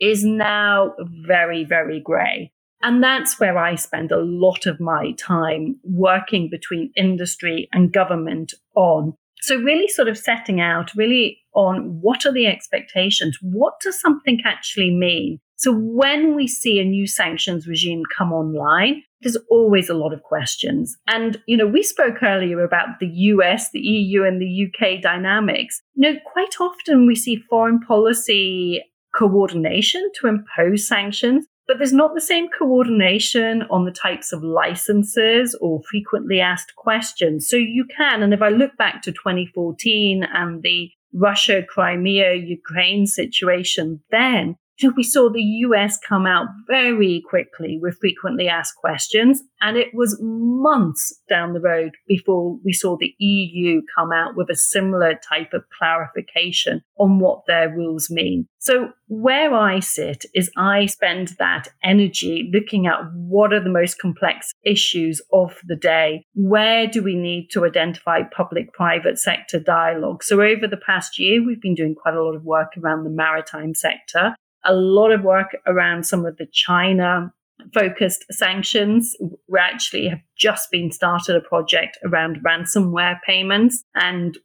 is 0.00 0.24
now 0.24 0.94
very, 1.26 1.64
very 1.64 2.00
grey. 2.00 2.52
And 2.82 3.02
that's 3.02 3.40
where 3.40 3.56
I 3.56 3.76
spend 3.76 4.12
a 4.12 4.20
lot 4.20 4.66
of 4.66 4.78
my 4.78 5.12
time 5.12 5.80
working 5.84 6.50
between 6.50 6.92
industry 6.96 7.68
and 7.72 7.92
government 7.92 8.52
on. 8.74 9.14
So, 9.40 9.56
really, 9.56 9.88
sort 9.88 10.08
of 10.08 10.18
setting 10.18 10.60
out 10.60 10.94
really 10.94 11.38
on 11.54 11.98
what 12.00 12.26
are 12.26 12.32
the 12.32 12.46
expectations? 12.46 13.38
What 13.40 13.74
does 13.80 14.00
something 14.00 14.40
actually 14.44 14.90
mean? 14.90 15.40
So, 15.56 15.72
when 15.72 16.34
we 16.34 16.46
see 16.48 16.80
a 16.80 16.84
new 16.84 17.06
sanctions 17.06 17.66
regime 17.66 18.02
come 18.16 18.32
online, 18.32 19.02
there's 19.20 19.38
always 19.48 19.88
a 19.88 19.94
lot 19.94 20.12
of 20.12 20.22
questions. 20.22 20.96
And, 21.06 21.40
you 21.46 21.56
know, 21.56 21.66
we 21.66 21.82
spoke 21.82 22.22
earlier 22.22 22.62
about 22.62 22.98
the 23.00 23.06
US, 23.06 23.70
the 23.72 23.80
EU, 23.80 24.24
and 24.24 24.40
the 24.40 24.66
UK 24.66 25.00
dynamics. 25.00 25.80
You 25.94 26.12
know, 26.12 26.20
quite 26.32 26.60
often 26.60 27.06
we 27.06 27.14
see 27.14 27.42
foreign 27.48 27.80
policy 27.80 28.82
coordination 29.16 30.10
to 30.20 30.26
impose 30.26 30.86
sanctions, 30.86 31.46
but 31.66 31.78
there's 31.78 31.92
not 31.92 32.14
the 32.14 32.20
same 32.20 32.48
coordination 32.48 33.62
on 33.70 33.84
the 33.84 33.90
types 33.90 34.32
of 34.32 34.42
licenses 34.42 35.56
or 35.60 35.80
frequently 35.90 36.40
asked 36.40 36.74
questions. 36.76 37.48
So 37.48 37.56
you 37.56 37.86
can, 37.86 38.22
and 38.22 38.34
if 38.34 38.42
I 38.42 38.50
look 38.50 38.76
back 38.76 39.02
to 39.02 39.12
2014 39.12 40.24
and 40.34 40.62
the 40.62 40.90
Russia, 41.14 41.62
Crimea, 41.62 42.34
Ukraine 42.34 43.06
situation 43.06 44.00
then, 44.10 44.56
we 44.96 45.02
saw 45.02 45.30
the 45.30 45.42
US 45.42 45.98
come 45.98 46.26
out 46.26 46.46
very 46.68 47.22
quickly 47.28 47.78
with 47.80 47.98
frequently 48.00 48.48
asked 48.48 48.76
questions, 48.76 49.42
and 49.60 49.76
it 49.76 49.88
was 49.94 50.18
months 50.20 51.14
down 51.28 51.52
the 51.52 51.60
road 51.60 51.92
before 52.08 52.58
we 52.64 52.72
saw 52.72 52.96
the 52.96 53.14
EU 53.18 53.82
come 53.96 54.12
out 54.12 54.36
with 54.36 54.50
a 54.50 54.56
similar 54.56 55.14
type 55.28 55.52
of 55.52 55.64
clarification 55.78 56.82
on 56.98 57.18
what 57.18 57.42
their 57.46 57.70
rules 57.70 58.10
mean. 58.10 58.46
So, 58.58 58.90
where 59.08 59.54
I 59.54 59.80
sit 59.80 60.24
is 60.34 60.50
I 60.56 60.86
spend 60.86 61.34
that 61.38 61.68
energy 61.82 62.50
looking 62.52 62.86
at 62.86 63.00
what 63.14 63.52
are 63.52 63.62
the 63.62 63.70
most 63.70 63.98
complex 63.98 64.52
issues 64.64 65.20
of 65.32 65.56
the 65.66 65.76
day. 65.76 66.24
Where 66.34 66.86
do 66.86 67.02
we 67.02 67.14
need 67.14 67.48
to 67.52 67.64
identify 67.64 68.22
public 68.22 68.72
private 68.72 69.18
sector 69.18 69.60
dialogue? 69.60 70.24
So, 70.24 70.40
over 70.40 70.66
the 70.66 70.78
past 70.78 71.18
year, 71.18 71.44
we've 71.44 71.60
been 71.60 71.74
doing 71.74 71.94
quite 71.94 72.14
a 72.14 72.22
lot 72.22 72.34
of 72.34 72.44
work 72.44 72.72
around 72.82 73.04
the 73.04 73.10
maritime 73.10 73.74
sector 73.74 74.34
a 74.64 74.74
lot 74.74 75.12
of 75.12 75.22
work 75.22 75.56
around 75.66 76.04
some 76.04 76.26
of 76.26 76.36
the 76.36 76.46
China 76.52 77.32
focused 77.72 78.24
sanctions. 78.30 79.16
We 79.48 79.58
actually 79.58 80.08
have 80.08 80.20
just 80.36 80.70
been 80.70 80.90
started 80.90 81.36
a 81.36 81.40
project 81.40 81.98
around 82.04 82.38
ransomware 82.44 83.20
payments 83.26 83.84
and 83.94 84.36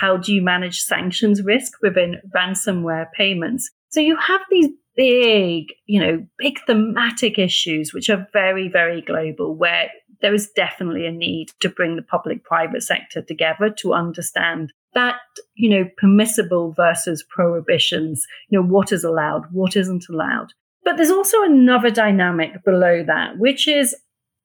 how 0.00 0.16
do 0.16 0.34
you 0.34 0.42
manage 0.42 0.80
sanctions 0.80 1.42
risk 1.42 1.72
within 1.80 2.16
ransomware 2.34 3.06
payments. 3.12 3.70
So 3.90 4.00
you 4.00 4.16
have 4.16 4.40
these 4.50 4.68
big, 4.96 5.66
you 5.84 6.00
know, 6.00 6.26
big 6.38 6.58
thematic 6.66 7.38
issues 7.38 7.92
which 7.92 8.10
are 8.10 8.26
very, 8.32 8.68
very 8.68 9.00
global 9.00 9.54
where 9.54 9.90
there 10.20 10.34
is 10.34 10.50
definitely 10.54 11.06
a 11.06 11.12
need 11.12 11.50
to 11.60 11.68
bring 11.68 11.96
the 11.96 12.02
public 12.02 12.44
private 12.44 12.82
sector 12.82 13.22
together 13.22 13.70
to 13.78 13.94
understand 13.94 14.72
that 14.94 15.16
you 15.54 15.68
know 15.68 15.88
permissible 15.98 16.72
versus 16.72 17.24
prohibitions. 17.28 18.26
You 18.48 18.60
know 18.60 18.66
what 18.66 18.92
is 18.92 19.04
allowed 19.04 19.44
what 19.52 19.76
isn't 19.76 20.06
allowed. 20.08 20.52
But 20.84 20.96
there's 20.96 21.10
also 21.10 21.42
another 21.42 21.90
dynamic 21.90 22.64
below 22.64 23.04
that 23.04 23.38
which 23.38 23.68
is 23.68 23.94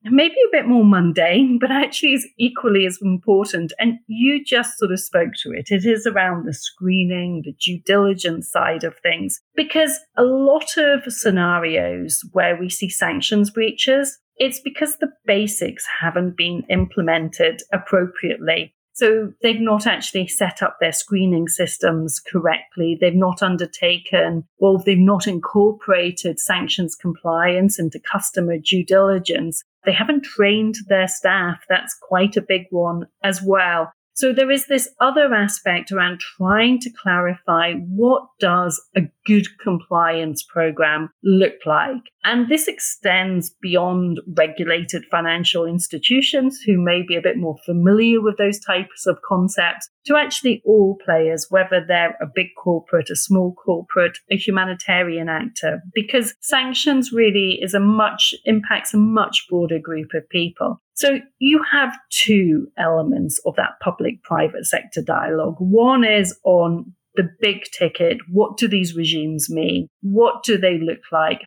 maybe 0.04 0.34
a 0.34 0.52
bit 0.52 0.68
more 0.68 0.84
mundane 0.84 1.60
but 1.62 1.72
actually 1.72 2.14
is 2.14 2.28
equally 2.38 2.86
as 2.86 2.98
important. 3.02 3.74
And 3.80 4.00
you 4.08 4.44
just 4.44 4.78
sort 4.78 4.92
of 4.92 5.00
spoke 5.00 5.34
to 5.44 5.52
it. 5.52 5.68
It 5.70 5.86
is 5.86 6.06
around 6.06 6.46
the 6.46 6.54
screening 6.54 7.44
the 7.46 7.54
due 7.54 7.80
diligence 7.86 8.50
side 8.50 8.84
of 8.84 8.98
things 9.00 9.40
because 9.56 10.00
a 10.18 10.24
lot 10.24 10.78
of 10.78 11.12
scenarios 11.12 12.24
where 12.34 12.58
we 12.58 12.70
see 12.70 12.90
sanctions 12.90 13.50
breaches 13.50 14.18
it's 14.42 14.60
because 14.60 14.98
the 14.98 15.12
basics 15.28 15.86
haven't 16.00 16.36
been 16.36 16.64
implemented 16.68 17.62
appropriately 17.72 18.74
so 18.94 19.32
they've 19.42 19.62
not 19.62 19.88
actually 19.88 20.28
set 20.28 20.62
up 20.62 20.78
their 20.80 20.92
screening 20.92 21.48
systems 21.48 22.20
correctly. 22.20 22.98
They've 23.00 23.16
not 23.16 23.42
undertaken, 23.42 24.44
well, 24.60 24.80
they've 24.80 24.98
not 24.98 25.28
incorporated 25.28 26.40
sanctions 26.40 26.96
compliance 26.96 27.80
into 27.80 28.00
customer 28.00 28.58
due 28.58 28.86
diligence. 28.86 29.64
They 29.86 29.94
haven't 29.94 30.26
trained 30.26 30.76
their 30.90 31.08
staff. 31.08 31.64
That's 31.70 31.96
quite 31.96 32.36
a 32.36 32.42
big 32.42 32.68
one 32.70 33.08
as 33.24 33.42
well. 33.42 33.94
So 34.14 34.34
there 34.34 34.52
is 34.52 34.68
this 34.68 34.90
other 35.00 35.34
aspect 35.34 35.92
around 35.92 36.20
trying 36.20 36.80
to 36.80 36.92
clarify 37.02 37.74
what 37.74 38.24
does 38.40 38.82
a 38.96 39.02
good 39.26 39.48
compliance 39.60 40.44
program 40.44 41.10
look 41.24 41.56
like? 41.66 42.02
And 42.24 42.50
this 42.50 42.68
extends 42.68 43.52
beyond 43.62 44.20
regulated 44.38 45.06
financial 45.10 45.66
institutions 45.66 46.60
who 46.66 46.78
may 46.78 47.02
be 47.02 47.16
a 47.16 47.22
bit 47.22 47.38
more 47.38 47.58
familiar 47.66 48.22
with 48.22 48.38
those 48.38 48.60
types 48.60 49.08
of 49.08 49.18
concepts 49.28 49.90
to 50.06 50.18
actually 50.18 50.62
all 50.66 50.98
players, 51.04 51.48
whether 51.50 51.84
they're 51.88 52.18
a 52.22 52.28
big 52.34 52.48
corporate, 52.62 53.10
a 53.10 53.16
small 53.16 53.54
corporate, 53.54 54.18
a 54.30 54.38
humanitarian 54.38 55.30
actor, 55.30 55.82
because 55.94 56.34
sanctions 56.42 57.12
really 57.12 57.60
is 57.62 57.74
a 57.74 57.80
much 57.80 58.34
impacts 58.46 58.94
a 58.94 58.98
much 58.98 59.46
broader 59.50 59.80
group 59.80 60.10
of 60.14 60.28
people. 60.30 60.82
So 61.02 61.20
you 61.40 61.64
have 61.72 61.98
two 62.12 62.68
elements 62.78 63.40
of 63.48 63.56
that 63.56 63.80
public 63.82 64.22
private 64.22 64.68
sector 64.68 65.02
dialogue. 65.02 65.56
One 65.58 66.04
is 66.04 66.38
on 66.44 66.94
the 67.16 67.28
big 67.40 67.64
ticket. 67.76 68.20
What 68.32 68.58
do 68.58 68.68
these 68.68 68.96
regimes 68.96 69.50
mean? 69.50 69.88
What 70.02 70.44
do 70.44 70.60
they 70.60 70.78
look 70.78 71.00
like? 71.12 71.42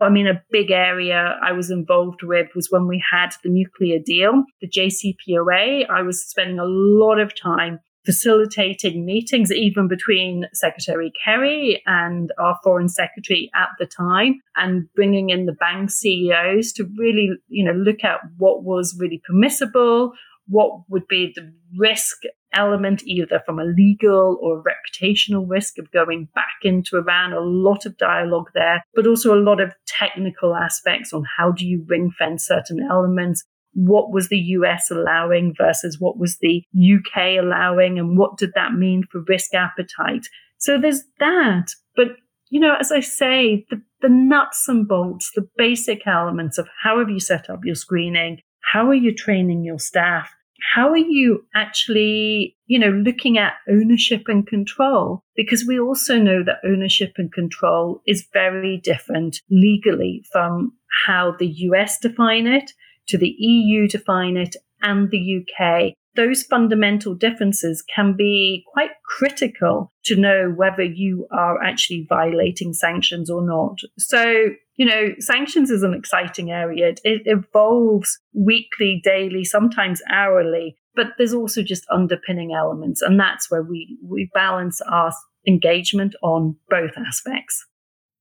I 0.00 0.08
mean, 0.08 0.26
a 0.26 0.42
big 0.50 0.70
area 0.70 1.38
I 1.42 1.52
was 1.52 1.70
involved 1.70 2.22
with 2.22 2.48
was 2.56 2.68
when 2.70 2.88
we 2.88 3.04
had 3.12 3.34
the 3.42 3.50
nuclear 3.50 3.98
deal, 3.98 4.42
the 4.62 4.70
JCPOA. 4.70 5.86
I 5.90 6.00
was 6.00 6.26
spending 6.26 6.58
a 6.58 6.64
lot 6.64 7.20
of 7.20 7.38
time 7.38 7.80
facilitating 8.04 9.04
meetings, 9.04 9.50
even 9.50 9.88
between 9.88 10.46
Secretary 10.52 11.12
Kerry 11.24 11.82
and 11.86 12.30
our 12.38 12.58
Foreign 12.62 12.88
Secretary 12.88 13.50
at 13.54 13.68
the 13.78 13.86
time, 13.86 14.40
and 14.56 14.88
bringing 14.94 15.30
in 15.30 15.46
the 15.46 15.52
bank 15.52 15.90
CEOs 15.90 16.72
to 16.72 16.84
really, 16.98 17.30
you 17.48 17.64
know, 17.64 17.72
look 17.72 18.04
at 18.04 18.20
what 18.36 18.62
was 18.62 18.96
really 18.98 19.22
permissible, 19.26 20.12
what 20.46 20.82
would 20.88 21.06
be 21.08 21.32
the 21.34 21.52
risk 21.76 22.18
element, 22.52 23.02
either 23.04 23.42
from 23.44 23.58
a 23.58 23.64
legal 23.64 24.38
or 24.40 24.62
reputational 24.62 25.44
risk 25.48 25.78
of 25.78 25.90
going 25.90 26.28
back 26.34 26.54
into 26.62 26.96
Iran, 26.96 27.32
a 27.32 27.40
lot 27.40 27.84
of 27.84 27.96
dialogue 27.98 28.50
there, 28.54 28.84
but 28.94 29.06
also 29.06 29.34
a 29.34 29.40
lot 29.40 29.60
of 29.60 29.72
technical 29.86 30.54
aspects 30.54 31.12
on 31.12 31.24
how 31.38 31.50
do 31.50 31.66
you 31.66 31.84
ring 31.88 32.12
fence 32.16 32.46
certain 32.46 32.80
elements. 32.88 33.44
What 33.74 34.12
was 34.12 34.28
the 34.28 34.38
US 34.38 34.90
allowing 34.90 35.54
versus 35.56 35.98
what 36.00 36.18
was 36.18 36.38
the 36.38 36.64
UK 36.74 37.38
allowing, 37.38 37.98
and 37.98 38.16
what 38.18 38.36
did 38.38 38.52
that 38.54 38.72
mean 38.72 39.04
for 39.10 39.22
risk 39.28 39.54
appetite? 39.54 40.26
So 40.58 40.78
there's 40.80 41.02
that. 41.18 41.66
But, 41.94 42.08
you 42.50 42.60
know, 42.60 42.74
as 42.78 42.90
I 42.90 43.00
say, 43.00 43.66
the, 43.70 43.82
the 44.00 44.08
nuts 44.08 44.66
and 44.68 44.88
bolts, 44.88 45.30
the 45.34 45.48
basic 45.56 46.06
elements 46.06 46.58
of 46.58 46.68
how 46.82 46.98
have 46.98 47.10
you 47.10 47.20
set 47.20 47.50
up 47.50 47.60
your 47.64 47.74
screening? 47.74 48.40
How 48.72 48.88
are 48.88 48.94
you 48.94 49.14
training 49.14 49.64
your 49.64 49.78
staff? 49.78 50.30
how 50.72 50.90
are 50.90 50.96
you 50.96 51.44
actually, 51.54 52.56
you 52.66 52.78
know, 52.78 52.90
looking 52.90 53.38
at 53.38 53.54
ownership 53.68 54.22
and 54.26 54.46
control? 54.46 55.22
Because 55.36 55.64
we 55.66 55.78
also 55.78 56.18
know 56.18 56.42
that 56.44 56.60
ownership 56.64 57.12
and 57.16 57.32
control 57.32 58.00
is 58.06 58.26
very 58.32 58.80
different 58.82 59.40
legally 59.50 60.24
from 60.32 60.72
how 61.06 61.34
the 61.38 61.46
US 61.46 61.98
define 61.98 62.46
it 62.46 62.72
to 63.08 63.18
the 63.18 63.34
EU 63.38 63.88
define 63.88 64.36
it 64.36 64.56
and 64.82 65.10
the 65.10 65.42
UK, 65.42 65.94
those 66.16 66.44
fundamental 66.44 67.14
differences 67.14 67.82
can 67.94 68.14
be 68.16 68.64
quite 68.72 68.90
critical 69.04 69.92
to 70.04 70.16
know 70.16 70.52
whether 70.54 70.82
you 70.82 71.26
are 71.32 71.60
actually 71.62 72.06
violating 72.08 72.72
sanctions 72.72 73.28
or 73.28 73.44
not. 73.44 73.78
So, 73.98 74.50
you 74.76 74.86
know, 74.86 75.14
sanctions 75.18 75.70
is 75.70 75.82
an 75.82 75.94
exciting 75.94 76.52
area. 76.52 76.88
It, 76.88 77.00
it 77.04 77.22
evolves 77.24 78.18
weekly, 78.32 79.00
daily, 79.02 79.44
sometimes 79.44 80.02
hourly, 80.08 80.76
but 80.94 81.08
there's 81.18 81.34
also 81.34 81.62
just 81.62 81.84
underpinning 81.90 82.52
elements. 82.52 83.02
And 83.02 83.18
that's 83.18 83.50
where 83.50 83.62
we, 83.62 83.98
we 84.04 84.30
balance 84.34 84.80
our 84.82 85.12
engagement 85.46 86.14
on 86.22 86.56
both 86.70 86.92
aspects. 86.96 87.66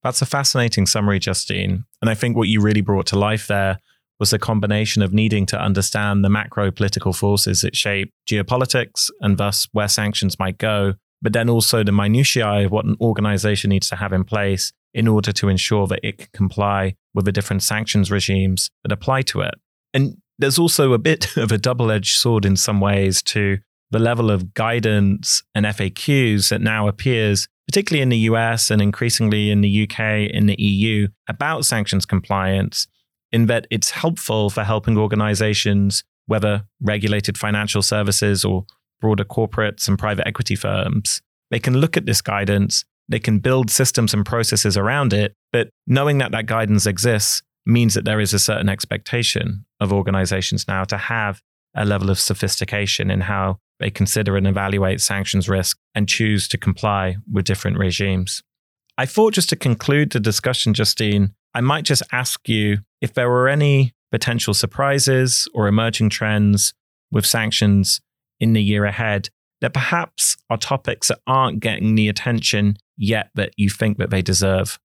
That's 0.03 0.21
a 0.21 0.25
fascinating 0.25 0.85
summary, 0.85 1.19
Justine. 1.19 1.85
And 2.01 2.09
I 2.09 2.15
think 2.15 2.35
what 2.35 2.49
you 2.49 2.59
really 2.59 2.81
brought 2.81 3.05
to 3.07 3.19
life 3.19 3.47
there 3.47 3.77
was 4.19 4.33
a 4.33 4.39
combination 4.39 5.01
of 5.01 5.13
needing 5.13 5.45
to 5.47 5.59
understand 5.59 6.23
the 6.23 6.29
macro 6.29 6.71
political 6.71 7.13
forces 7.13 7.61
that 7.61 7.75
shape 7.75 8.11
geopolitics 8.29 9.09
and 9.21 9.37
thus 9.37 9.67
where 9.71 9.87
sanctions 9.87 10.39
might 10.39 10.57
go, 10.57 10.93
but 11.21 11.33
then 11.33 11.49
also 11.49 11.83
the 11.83 11.91
minutiae 11.91 12.65
of 12.65 12.71
what 12.71 12.85
an 12.85 12.95
organization 13.01 13.69
needs 13.69 13.89
to 13.89 13.95
have 13.95 14.13
in 14.13 14.23
place 14.23 14.71
in 14.93 15.07
order 15.07 15.31
to 15.31 15.49
ensure 15.49 15.87
that 15.87 15.99
it 16.03 16.17
can 16.17 16.27
comply 16.33 16.95
with 17.13 17.25
the 17.25 17.31
different 17.31 17.63
sanctions 17.63 18.11
regimes 18.11 18.69
that 18.83 18.91
apply 18.91 19.21
to 19.23 19.41
it. 19.41 19.55
And 19.93 20.17
there's 20.37 20.59
also 20.59 20.93
a 20.93 20.99
bit 20.99 21.35
of 21.37 21.51
a 21.51 21.57
double 21.57 21.91
edged 21.91 22.17
sword 22.17 22.45
in 22.45 22.55
some 22.55 22.79
ways 22.79 23.21
to 23.23 23.59
the 23.91 23.99
level 23.99 24.31
of 24.31 24.53
guidance 24.53 25.43
and 25.53 25.65
FAQs 25.65 26.49
that 26.49 26.61
now 26.61 26.87
appears, 26.87 27.47
particularly 27.67 28.01
in 28.01 28.09
the 28.09 28.17
US 28.29 28.71
and 28.71 28.81
increasingly 28.81 29.51
in 29.51 29.61
the 29.61 29.83
UK, 29.83 30.31
in 30.33 30.47
the 30.47 30.59
EU, 30.59 31.07
about 31.27 31.65
sanctions 31.65 32.05
compliance 32.05 32.87
in 33.33 33.47
that 33.47 33.67
it's 33.71 33.89
helpful 33.89 34.49
for 34.49 34.63
helping 34.63 34.97
organizations, 34.97 36.03
whether 36.27 36.63
regulated 36.79 37.37
financial 37.37 37.81
services 37.81 38.45
or 38.45 38.65
broader 39.01 39.25
corporates 39.25 39.87
and 39.89 39.99
private 39.99 40.25
equity 40.25 40.55
firms. 40.55 41.21
They 41.51 41.59
can 41.59 41.77
look 41.77 41.97
at 41.97 42.05
this 42.05 42.21
guidance, 42.21 42.85
they 43.09 43.19
can 43.19 43.39
build 43.39 43.69
systems 43.69 44.13
and 44.13 44.25
processes 44.25 44.77
around 44.77 45.11
it, 45.11 45.33
but 45.51 45.69
knowing 45.87 46.19
that 46.19 46.31
that 46.31 46.45
guidance 46.45 46.85
exists 46.85 47.41
means 47.65 47.95
that 47.95 48.05
there 48.05 48.19
is 48.19 48.33
a 48.33 48.39
certain 48.39 48.69
expectation 48.69 49.65
of 49.79 49.91
organizations 49.91 50.67
now 50.67 50.83
to 50.85 50.97
have 50.97 51.41
a 51.75 51.85
level 51.85 52.09
of 52.09 52.19
sophistication 52.19 53.09
in 53.09 53.21
how 53.21 53.57
they 53.79 53.89
consider 53.89 54.37
and 54.37 54.47
evaluate 54.47 55.01
sanctions 55.01 55.49
risk 55.49 55.77
and 55.95 56.07
choose 56.07 56.47
to 56.47 56.57
comply 56.57 57.17
with 57.31 57.45
different 57.45 57.77
regimes. 57.77 58.43
I 58.97 59.07
thought 59.07 59.33
just 59.33 59.49
to 59.49 59.55
conclude 59.55 60.11
the 60.11 60.19
discussion, 60.19 60.73
Justine, 60.73 61.33
I 61.53 61.61
might 61.61 61.83
just 61.85 62.03
ask 62.11 62.47
you 62.49 62.79
if 63.01 63.13
there 63.13 63.29
were 63.29 63.47
any 63.47 63.93
potential 64.11 64.53
surprises 64.53 65.47
or 65.53 65.67
emerging 65.67 66.09
trends 66.09 66.73
with 67.11 67.25
sanctions 67.25 68.01
in 68.39 68.53
the 68.53 68.63
year 68.63 68.85
ahead 68.85 69.29
that 69.61 69.73
perhaps 69.73 70.35
are 70.49 70.57
topics 70.57 71.07
that 71.07 71.19
aren't 71.25 71.61
getting 71.61 71.95
the 71.95 72.09
attention 72.09 72.75
yet 72.97 73.29
that 73.35 73.53
you 73.55 73.69
think 73.69 73.97
that 73.97 74.09
they 74.09 74.21
deserve. 74.21 74.77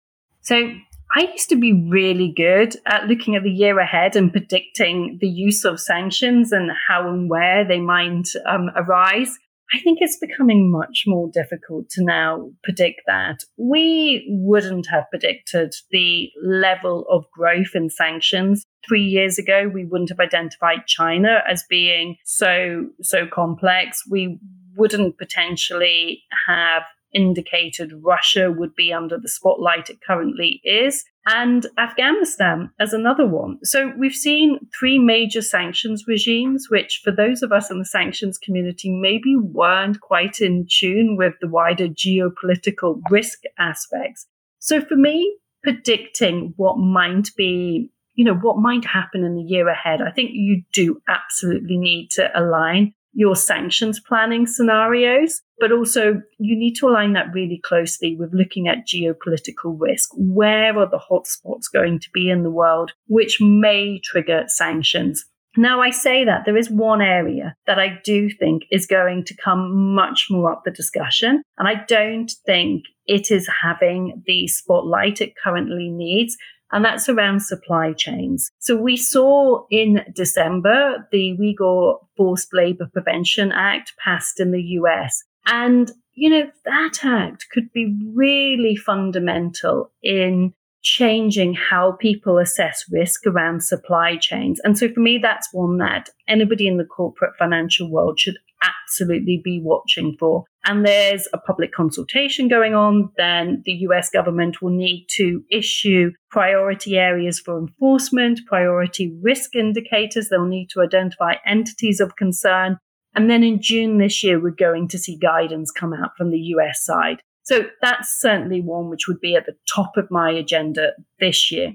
So 0.43 0.73
I 1.17 1.21
used 1.33 1.49
to 1.49 1.57
be 1.57 1.73
really 1.73 2.33
good 2.37 2.77
at 2.87 3.07
looking 3.07 3.35
at 3.35 3.43
the 3.43 3.51
year 3.51 3.79
ahead 3.81 4.15
and 4.15 4.31
predicting 4.31 5.19
the 5.21 5.29
use 5.29 5.65
of 5.65 5.81
sanctions 5.81 6.53
and 6.53 6.71
how 6.87 7.09
and 7.09 7.29
where 7.29 7.67
they 7.67 7.81
might 7.81 8.29
um, 8.47 8.71
arise. 8.77 9.37
I 9.73 9.81
think 9.81 9.99
it's 10.01 10.19
becoming 10.19 10.71
much 10.71 11.05
more 11.07 11.29
difficult 11.33 11.91
to 11.91 12.05
now 12.05 12.51
predict 12.63 13.03
that. 13.07 13.41
We 13.59 14.27
wouldn't 14.31 14.87
have 14.89 15.05
predicted 15.11 15.75
the 15.91 16.31
level 16.43 17.05
of 17.11 17.31
growth 17.33 17.75
in 17.75 17.91
sanctions. 17.91 18.65
Three 18.89 19.05
years 19.05 19.39
ago, 19.39 19.71
we 19.73 19.85
wouldn't 19.85 20.09
have 20.09 20.21
identified 20.21 20.87
China 20.87 21.43
as 21.47 21.65
being 21.69 22.17
so, 22.25 22.87
so 23.03 23.27
complex. 23.27 24.03
We 24.09 24.39
wouldn't 24.75 25.19
potentially 25.19 26.23
have 26.47 26.85
indicated 27.13 27.93
Russia 28.03 28.51
would 28.51 28.75
be 28.75 28.93
under 28.93 29.19
the 29.19 29.29
spotlight 29.29 29.91
it 29.91 29.99
currently 30.07 30.61
is, 30.65 31.05
and 31.29 31.67
Afghanistan 31.77 32.71
as 32.81 32.95
another 32.95 33.27
one. 33.27 33.59
So 33.63 33.93
we've 33.99 34.15
seen 34.15 34.59
three 34.79 34.99
major 34.99 35.43
sanctions 35.43 36.05
regimes, 36.09 36.69
which 36.71 37.03
for 37.05 37.11
those 37.11 37.43
of 37.43 37.53
us 37.53 37.71
in 37.71 37.79
the 37.79 37.85
sanctions 37.85 38.39
community 38.39 38.91
maybe 38.91 39.37
weren't 39.37 40.01
quite 40.01 40.41
in 40.41 40.67
tune 40.71 41.17
with 41.17 41.35
the 41.41 41.49
wider 41.49 41.87
geopolitical 41.87 43.01
risk 43.11 43.43
aspects. 43.59 44.27
So 44.59 44.81
for 44.81 44.97
me, 44.97 45.37
predicting 45.63 46.55
what 46.57 46.79
might 46.79 47.29
be 47.37 47.91
you 48.15 48.25
know 48.25 48.35
what 48.35 48.59
might 48.59 48.85
happen 48.85 49.23
in 49.25 49.37
the 49.37 49.43
year 49.43 49.69
ahead 49.69 50.01
i 50.01 50.11
think 50.11 50.31
you 50.33 50.63
do 50.73 51.01
absolutely 51.09 51.77
need 51.77 52.09
to 52.11 52.31
align 52.39 52.95
your 53.19 53.35
sanctions 53.35 53.99
planning 53.99 54.47
scenarios, 54.47 55.43
but 55.59 55.73
also 55.73 56.23
you 56.39 56.57
need 56.57 56.75
to 56.75 56.87
align 56.87 57.15
that 57.15 57.27
really 57.35 57.61
closely 57.65 58.15
with 58.15 58.33
looking 58.33 58.69
at 58.69 58.87
geopolitical 58.87 59.77
risk. 59.77 60.11
Where 60.15 60.79
are 60.79 60.89
the 60.89 61.01
hotspots 61.11 61.65
going 61.73 61.99
to 61.99 62.09
be 62.15 62.31
in 62.31 62.45
the 62.45 62.51
world 62.51 62.93
which 63.09 63.41
may 63.41 64.01
trigger 64.05 64.45
sanctions? 64.47 65.25
Now, 65.57 65.81
I 65.81 65.91
say 65.91 66.25
that 66.27 66.43
there 66.45 66.57
is 66.57 66.71
one 66.71 67.03
area 67.03 67.57
that 67.67 67.81
I 67.81 67.99
do 68.05 68.31
think 68.31 68.63
is 68.71 68.87
going 68.87 69.25
to 69.25 69.35
come 69.35 69.95
much 69.97 70.27
more 70.31 70.53
up 70.53 70.63
the 70.65 70.71
discussion, 70.71 71.43
and 71.59 71.67
I 71.67 71.83
don't 71.89 72.31
think 72.47 72.85
it 73.07 73.33
is 73.33 73.51
having 73.63 74.23
the 74.27 74.47
spotlight 74.47 75.21
it 75.21 75.35
currently 75.43 75.89
needs 75.89 76.37
and 76.73 76.85
that's 76.85 77.09
around 77.09 77.41
supply 77.41 77.93
chains. 77.93 78.51
So 78.59 78.77
we 78.77 78.97
saw 78.97 79.65
in 79.71 80.05
December 80.15 81.09
the 81.11 81.37
Uyghur 81.39 81.99
Forced 82.17 82.53
Labor 82.53 82.89
Prevention 82.93 83.53
Act 83.53 83.95
passed 84.03 84.41
in 84.41 84.51
the 84.51 84.63
US. 84.63 85.25
And, 85.47 85.91
you 86.15 86.29
know, 86.29 86.51
that 86.65 87.05
act 87.05 87.47
could 87.53 87.73
be 87.73 87.97
really 88.15 88.77
fundamental 88.77 89.91
in 90.03 90.53
changing 90.89 91.53
how 91.53 91.93
people 91.93 92.39
assess 92.39 92.83
risk 92.91 93.27
around 93.27 93.63
supply 93.63 94.17
chains. 94.17 94.59
And 94.65 94.79
so 94.79 94.89
for 94.89 95.01
me, 95.01 95.19
that's 95.19 95.53
one 95.53 95.77
that 95.79 96.09
anybody 96.27 96.67
in 96.67 96.79
the 96.79 96.85
corporate 96.85 97.35
financial 97.39 97.91
world 97.91 98.19
should 98.19 98.39
absolutely 98.63 99.41
be 99.45 99.61
watching 99.63 100.17
for. 100.19 100.45
And 100.65 100.87
there's 100.87 101.29
a 101.35 101.39
public 101.39 101.73
consultation 101.73 102.49
going 102.49 102.75
on, 102.75 103.11
then 103.19 103.63
the 103.67 103.73
US 103.89 104.09
government 104.09 104.63
will 104.63 104.71
need 104.71 105.07
to 105.17 105.45
issue 105.51 106.11
priority 106.31 106.97
areas 106.97 107.39
for 107.39 107.59
enforcement, 107.59 108.41
priority 108.47 109.15
risk 109.23 109.55
indicators. 109.55 110.31
They'll 110.31 110.47
need 110.47 110.71
to 110.71 110.81
identify 110.81 111.35
entities 111.47 112.01
of 112.01 112.17
concern. 112.17 112.79
And 113.15 113.31
then 113.31 113.45
in 113.45 113.61
June 113.61 113.99
this 113.99 114.25
year, 114.25 114.41
we're 114.41 114.51
going 114.51 114.89
to 114.89 114.99
see 114.99 115.19
guidance 115.19 115.71
come 115.71 115.93
out 115.93 116.13
from 116.17 116.31
the 116.31 116.41
US 116.57 116.83
side. 116.83 117.21
So 117.49 117.63
that's 117.81 118.21
certainly 118.21 118.61
one 118.61 118.91
which 118.91 119.09
would 119.09 119.21
be 119.21 119.35
at 119.35 119.47
the 119.47 119.57
top 119.75 119.97
of 119.97 120.11
my 120.11 120.31
agenda 120.31 120.93
this 121.19 121.51
year. 121.51 121.73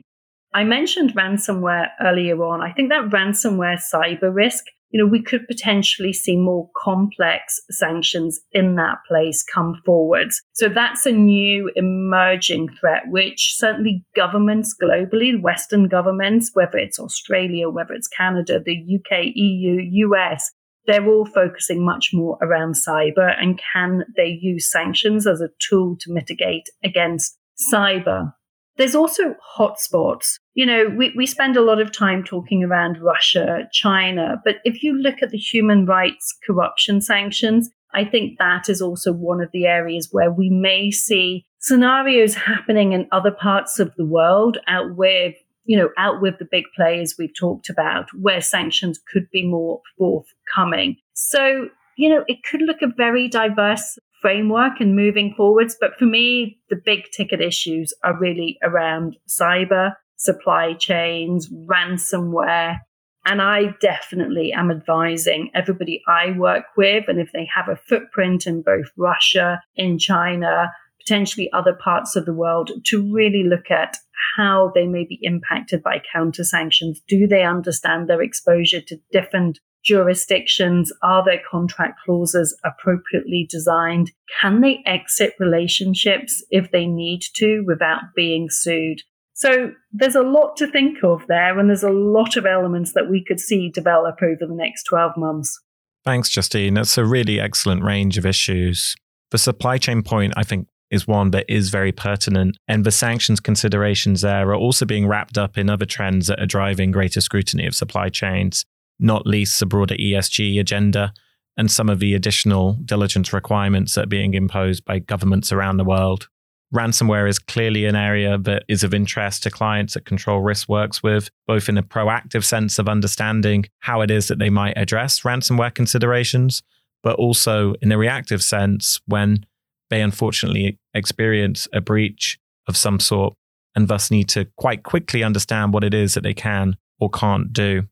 I 0.54 0.64
mentioned 0.64 1.16
ransomware 1.16 1.88
earlier 2.00 2.44
on. 2.44 2.62
I 2.62 2.72
think 2.72 2.90
that 2.90 3.10
ransomware 3.10 3.82
cyber 3.92 4.32
risk, 4.32 4.66
you 4.92 5.00
know, 5.00 5.10
we 5.10 5.24
could 5.24 5.48
potentially 5.48 6.14
see 6.14 6.38
more 6.38 6.70
complex 6.78 7.60
sanctions 7.72 8.40
in 8.52 8.76
that 8.76 9.00
place 9.08 9.44
come 9.52 9.82
forwards. 9.84 10.44
So 10.54 10.70
that's 10.70 11.08
a 11.08 11.12
new 11.12 11.72
emerging 11.76 12.70
threat, 12.80 13.08
which 13.08 13.56
certainly 13.56 14.06
governments 14.16 14.76
globally, 14.80 15.42
Western 15.42 15.88
governments, 15.88 16.52
whether 16.54 16.78
it's 16.78 17.00
Australia, 17.00 17.68
whether 17.72 17.96
it's 17.96 18.08
Canada, 18.08 18.62
the 18.64 18.78
UK, 18.78 19.32
EU, 19.34 19.80
US, 20.08 20.52
they're 20.86 21.08
all 21.08 21.26
focusing 21.26 21.86
much 21.86 22.12
more 22.14 22.38
around 22.42 22.74
cyber 22.74 23.34
and 23.40 23.60
can 23.74 24.06
they 24.16 24.38
use 24.42 24.70
sanctions 24.70 25.26
as 25.26 25.42
a 25.42 25.50
tool 25.60 25.96
to 26.02 26.12
mitigate 26.12 26.70
against 26.84 27.38
cyber? 27.72 28.34
There's 28.78 28.96
also 28.96 29.36
hotspots. 29.58 30.40
You 30.56 30.66
know, 30.66 30.90
we, 30.90 31.14
we 31.16 31.28
spend 31.28 31.56
a 31.56 31.62
lot 31.62 31.80
of 31.80 31.92
time 31.92 32.24
talking 32.24 32.64
around 32.64 33.02
Russia, 33.02 33.70
China, 33.72 34.42
but 34.44 34.56
if 34.64 34.82
you 34.82 34.94
look 34.94 35.22
at 35.22 35.30
the 35.30 35.38
human 35.38 35.86
rights 35.86 36.36
corruption 36.46 37.00
sanctions, 37.00 37.70
I 37.94 38.04
think 38.06 38.40
that 38.40 38.70
is 38.70 38.82
also 38.82 39.14
one 39.14 39.42
of 39.42 39.50
the 39.54 39.68
areas 39.68 40.10
where 40.12 40.32
we 40.32 40.50
may 40.50 40.90
see 40.90 41.46
scenarios 41.60 42.34
happening 42.36 42.94
in 42.94 43.08
other 43.12 43.32
parts 43.32 43.80
of 43.80 43.94
the 43.96 44.06
world 44.06 44.58
out 44.68 44.96
with 44.96 45.36
you 45.66 45.78
know, 45.78 45.90
out 45.98 46.22
with 46.22 46.38
the 46.40 46.48
big 46.50 46.66
players 46.76 47.16
we've 47.18 47.36
talked 47.38 47.70
about, 47.70 48.10
where 48.14 48.42
sanctions 48.42 49.00
could 49.12 49.30
be 49.32 49.48
more 49.48 49.82
forthcoming. 49.98 50.98
So, 51.14 51.70
you 51.98 52.10
know, 52.10 52.24
it 52.28 52.40
could 52.50 52.62
look 52.62 52.82
a 52.82 52.88
very 52.96 53.28
diverse 53.28 53.98
framework 54.22 54.80
and 54.80 54.96
moving 54.96 55.34
forwards. 55.36 55.76
But 55.80 55.96
for 56.00 56.06
me, 56.06 56.58
the 56.70 56.82
big 56.84 57.04
ticket 57.12 57.42
issues 57.42 57.94
are 58.04 58.18
really 58.18 58.58
around 58.64 59.18
cyber, 59.30 59.94
supply 60.16 60.74
chains, 60.74 61.50
ransomware. 61.52 62.78
And 63.26 63.42
I 63.42 63.76
definitely 63.80 64.52
am 64.52 64.70
advising 64.70 65.50
everybody 65.54 66.02
I 66.08 66.32
work 66.38 66.66
with, 66.76 67.06
and 67.08 67.22
if 67.22 67.32
they 67.32 67.48
have 67.54 67.70
a 67.70 67.78
footprint 67.78 68.46
in 68.48 68.62
both 68.62 68.88
Russia, 68.98 69.62
in 69.76 69.98
China, 69.98 70.72
potentially 71.06 71.52
other 71.54 71.74
parts 71.74 72.16
of 72.16 72.26
the 72.26 72.34
world, 72.34 72.72
to 72.86 73.14
really 73.14 73.44
look 73.44 73.70
at 73.70 73.98
how 74.38 74.72
they 74.74 74.88
may 74.88 75.04
be 75.04 75.20
impacted 75.22 75.84
by 75.84 76.02
counter 76.12 76.44
sanctions. 76.44 77.02
Do 77.08 77.28
they 77.28 77.44
understand 77.44 78.08
their 78.08 78.22
exposure 78.22 78.82
to 78.82 78.98
different 79.12 79.60
jurisdictions? 79.84 80.92
Are 81.02 81.24
their 81.24 81.42
contract 81.50 82.00
clauses 82.06 82.58
appropriately 82.64 83.48
designed? 83.50 84.12
Can 84.40 84.62
they 84.62 84.82
exit 84.86 85.34
relationships 85.40 86.44
if 86.50 86.72
they 86.72 86.86
need 86.86 87.24
to 87.36 87.64
without 87.68 88.04
being 88.16 88.50
sued? 88.50 89.02
So 89.34 89.72
there's 89.92 90.16
a 90.16 90.22
lot 90.22 90.56
to 90.58 90.68
think 90.68 91.04
of 91.04 91.26
there, 91.28 91.58
and 91.60 91.68
there's 91.68 91.84
a 91.84 91.90
lot 91.90 92.38
of 92.38 92.46
elements 92.46 92.94
that 92.94 93.10
we 93.10 93.24
could 93.26 93.40
see 93.40 93.70
develop 93.70 94.22
over 94.22 94.46
the 94.48 94.56
next 94.56 94.84
12 94.84 95.18
months. 95.18 95.60
Thanks, 96.06 96.30
Justine. 96.30 96.76
That's 96.76 96.98
a 96.98 97.06
really 97.06 97.40
excellent 97.40 97.84
range 97.84 98.18
of 98.18 98.26
issues. 98.26 98.96
The 99.32 99.38
supply 99.38 99.80
chain 99.80 100.04
point, 100.04 100.34
I 100.38 100.44
think, 100.44 100.68
is 100.94 101.08
one 101.08 101.32
that 101.32 101.46
is 101.50 101.70
very 101.70 101.92
pertinent. 101.92 102.56
And 102.68 102.86
the 102.86 102.92
sanctions 102.92 103.40
considerations 103.40 104.22
there 104.22 104.50
are 104.50 104.56
also 104.56 104.86
being 104.86 105.08
wrapped 105.08 105.38
up 105.38 105.58
in 105.58 105.70
other 105.70 105.86
trends 105.86 106.28
that 106.28 106.40
are 106.40 106.46
driving 106.46 106.92
greater 106.92 107.20
scrutiny 107.20 107.66
of 107.66 107.76
supply 107.76 108.10
chains, 108.10 108.64
not 109.00 109.26
least 109.26 109.60
the 109.60 109.66
broader 109.66 109.96
ESG 109.96 110.60
agenda 110.60 111.12
and 111.58 111.70
some 111.72 111.90
of 111.90 112.00
the 112.00 112.14
additional 112.14 112.74
diligence 112.86 113.34
requirements 113.34 113.96
that 113.96 114.06
are 114.06 114.08
being 114.08 114.36
imposed 114.36 114.86
by 114.86 115.00
governments 115.00 115.52
around 115.52 115.78
the 115.78 115.84
world. 115.84 116.28
Ransomware 116.74 117.30
is 117.30 117.38
clearly 117.38 117.86
an 117.86 117.96
area 117.96 118.38
that 118.40 118.64
is 118.68 118.84
of 118.84 118.94
interest 118.94 119.44
to 119.44 119.52
clients 119.52 119.94
that 119.94 120.06
Control 120.06 120.42
Risk 120.42 120.68
works 120.68 121.04
with, 121.04 121.30
both 121.46 121.70
in 121.70 121.78
a 121.78 121.84
proactive 121.84 122.44
sense 122.44 122.80
of 122.80 122.90
understanding 122.90 123.66
how 123.80 124.02
it 124.02 124.10
is 124.10 124.28
that 124.28 124.40
they 124.40 124.50
might 124.50 124.76
address 124.76 125.22
ransomware 125.22 125.74
considerations, 125.74 126.64
but 127.04 127.16
also 127.18 127.76
in 127.82 127.92
a 127.92 127.98
reactive 127.98 128.44
sense 128.44 129.00
when 129.06 129.46
they 129.90 130.02
unfortunately 130.02 130.80
experience 130.94 131.68
a 131.74 131.82
breach 131.82 132.40
of 132.68 132.78
some 132.78 133.00
sort 133.00 133.34
and 133.76 133.88
thus 133.88 134.12
need 134.12 134.30
to 134.30 134.46
quite 134.58 134.84
quickly 134.84 135.24
understand 135.24 135.74
what 135.74 135.84
it 135.84 135.94
is 135.94 136.14
that 136.14 136.22
they 136.22 136.34
can 136.34 136.78
or 137.00 137.10
can't 137.10 137.52
do. 137.52 137.84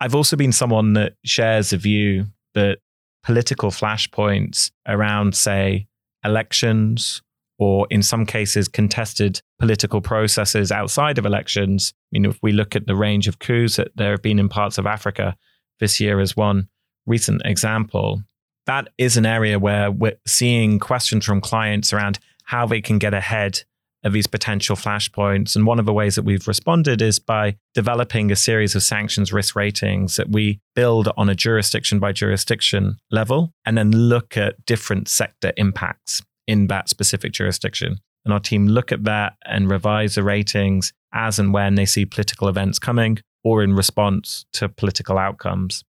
I've 0.00 0.14
also 0.14 0.36
been 0.36 0.52
someone 0.52 0.92
that 0.92 1.14
shares 1.24 1.72
a 1.72 1.78
view 1.78 2.26
that 2.54 2.78
political 3.22 3.70
flashpoints 3.70 4.70
around, 4.86 5.34
say, 5.34 5.86
elections 6.24 7.22
or 7.58 7.86
in 7.90 8.02
some 8.02 8.26
cases 8.26 8.68
contested 8.68 9.40
political 9.58 10.00
processes 10.02 10.70
outside 10.70 11.16
of 11.18 11.24
elections. 11.24 11.94
I 11.96 12.08
mean, 12.12 12.26
if 12.26 12.38
we 12.42 12.52
look 12.52 12.76
at 12.76 12.86
the 12.86 12.96
range 12.96 13.26
of 13.26 13.38
coups 13.38 13.76
that 13.76 13.88
there 13.96 14.10
have 14.10 14.22
been 14.22 14.38
in 14.38 14.48
parts 14.48 14.76
of 14.76 14.86
Africa 14.86 15.34
this 15.80 15.98
year 15.98 16.20
is 16.20 16.36
one 16.36 16.68
recent 17.06 17.42
example, 17.44 18.22
that 18.66 18.88
is 18.98 19.16
an 19.16 19.26
area 19.26 19.58
where 19.58 19.90
we're 19.90 20.18
seeing 20.26 20.78
questions 20.78 21.24
from 21.24 21.40
clients 21.40 21.92
around 21.92 22.18
how 22.44 22.66
they 22.66 22.80
can 22.80 22.98
get 22.98 23.14
ahead 23.14 23.62
of 24.04 24.12
these 24.12 24.26
potential 24.26 24.76
flashpoints. 24.76 25.56
And 25.56 25.66
one 25.66 25.80
of 25.80 25.86
the 25.86 25.92
ways 25.92 26.14
that 26.14 26.24
we've 26.24 26.46
responded 26.46 27.02
is 27.02 27.18
by 27.18 27.56
developing 27.74 28.30
a 28.30 28.36
series 28.36 28.76
of 28.76 28.84
sanctions 28.84 29.32
risk 29.32 29.56
ratings 29.56 30.16
that 30.16 30.30
we 30.30 30.60
build 30.74 31.08
on 31.16 31.28
a 31.28 31.34
jurisdiction 31.34 31.98
by 31.98 32.12
jurisdiction 32.12 32.98
level 33.10 33.52
and 33.64 33.76
then 33.76 33.90
look 33.90 34.36
at 34.36 34.64
different 34.64 35.08
sector 35.08 35.52
impacts 35.56 36.22
in 36.46 36.68
that 36.68 36.88
specific 36.88 37.32
jurisdiction. 37.32 37.96
And 38.24 38.32
our 38.32 38.40
team 38.40 38.68
look 38.68 38.92
at 38.92 39.04
that 39.04 39.34
and 39.44 39.68
revise 39.68 40.14
the 40.14 40.22
ratings 40.22 40.92
as 41.12 41.38
and 41.38 41.52
when 41.52 41.74
they 41.74 41.86
see 41.86 42.04
political 42.04 42.48
events 42.48 42.78
coming 42.78 43.18
or 43.42 43.62
in 43.62 43.74
response 43.74 44.44
to 44.52 44.68
political 44.68 45.18
outcomes. 45.18 45.84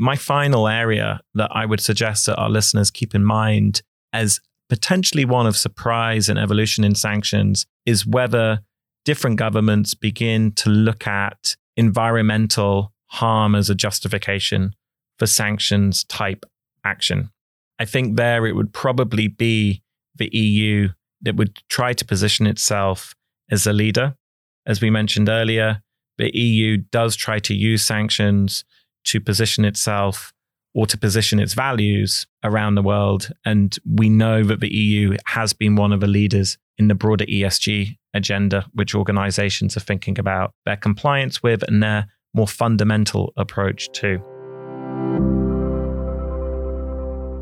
My 0.00 0.16
final 0.16 0.66
area 0.66 1.20
that 1.34 1.50
I 1.52 1.66
would 1.66 1.80
suggest 1.80 2.24
that 2.24 2.38
our 2.38 2.48
listeners 2.48 2.90
keep 2.90 3.14
in 3.14 3.22
mind 3.22 3.82
as 4.14 4.40
potentially 4.70 5.26
one 5.26 5.46
of 5.46 5.58
surprise 5.58 6.30
and 6.30 6.38
evolution 6.38 6.84
in 6.84 6.94
sanctions 6.94 7.66
is 7.84 8.06
whether 8.06 8.60
different 9.04 9.36
governments 9.36 9.92
begin 9.92 10.52
to 10.52 10.70
look 10.70 11.06
at 11.06 11.54
environmental 11.76 12.94
harm 13.08 13.54
as 13.54 13.68
a 13.68 13.74
justification 13.74 14.74
for 15.18 15.26
sanctions 15.26 16.04
type 16.04 16.46
action. 16.82 17.28
I 17.78 17.84
think 17.84 18.16
there 18.16 18.46
it 18.46 18.56
would 18.56 18.72
probably 18.72 19.28
be 19.28 19.82
the 20.16 20.34
EU 20.34 20.88
that 21.20 21.36
would 21.36 21.58
try 21.68 21.92
to 21.92 22.06
position 22.06 22.46
itself 22.46 23.14
as 23.50 23.66
a 23.66 23.74
leader. 23.74 24.14
As 24.64 24.80
we 24.80 24.88
mentioned 24.88 25.28
earlier, 25.28 25.82
the 26.16 26.34
EU 26.34 26.78
does 26.90 27.16
try 27.16 27.38
to 27.40 27.54
use 27.54 27.82
sanctions 27.82 28.64
to 29.04 29.20
position 29.20 29.64
itself 29.64 30.32
or 30.74 30.86
to 30.86 30.96
position 30.96 31.40
its 31.40 31.54
values 31.54 32.26
around 32.44 32.74
the 32.74 32.82
world. 32.82 33.30
And 33.44 33.76
we 33.84 34.08
know 34.08 34.44
that 34.44 34.60
the 34.60 34.72
EU 34.72 35.16
has 35.26 35.52
been 35.52 35.76
one 35.76 35.92
of 35.92 36.00
the 36.00 36.06
leaders 36.06 36.58
in 36.78 36.88
the 36.88 36.94
broader 36.94 37.26
ESG 37.26 37.96
agenda, 38.14 38.66
which 38.72 38.94
organizations 38.94 39.76
are 39.76 39.80
thinking 39.80 40.18
about 40.18 40.54
their 40.64 40.76
compliance 40.76 41.42
with 41.42 41.62
and 41.64 41.82
their 41.82 42.06
more 42.34 42.48
fundamental 42.48 43.32
approach 43.36 43.90
to. 43.92 44.22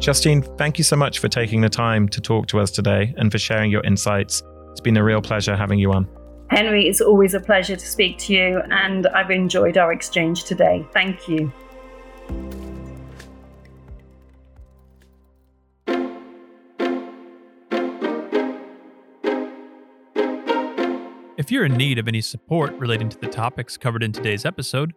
Justine, 0.01 0.42
thank 0.57 0.79
you 0.79 0.85
so 0.85 0.97
much 0.97 1.18
for 1.18 1.29
taking 1.29 1.61
the 1.61 1.68
time 1.68 2.09
to 2.11 2.21
talk 2.21 2.47
to 2.49 2.61
us 2.61 2.71
today 2.71 3.14
and 3.16 3.31
for 3.33 3.38
sharing 3.38 3.71
your 3.71 3.85
insights. 3.85 4.42
It's 4.71 4.81
been 4.81 4.97
a 4.97 5.05
real 5.05 5.21
pleasure 5.21 5.57
having 5.57 5.79
you 5.79 5.92
on. 5.92 6.09
Henry, 6.50 6.88
it's 6.88 7.00
always 7.00 7.34
a 7.34 7.40
pleasure 7.40 7.76
to 7.76 7.87
speak 7.87 8.18
to 8.18 8.32
you, 8.32 8.62
and 8.70 9.06
I've 9.08 9.30
enjoyed 9.30 9.76
our 9.76 9.92
exchange 9.92 10.44
today. 10.44 10.87
Thank 10.92 11.28
you. 11.28 11.52
If 21.37 21.52
you're 21.52 21.64
in 21.64 21.76
need 21.76 21.98
of 21.98 22.08
any 22.08 22.20
support 22.20 22.72
relating 22.74 23.08
to 23.08 23.18
the 23.18 23.28
topics 23.28 23.76
covered 23.76 24.02
in 24.02 24.12
today's 24.12 24.44
episode, 24.44 24.92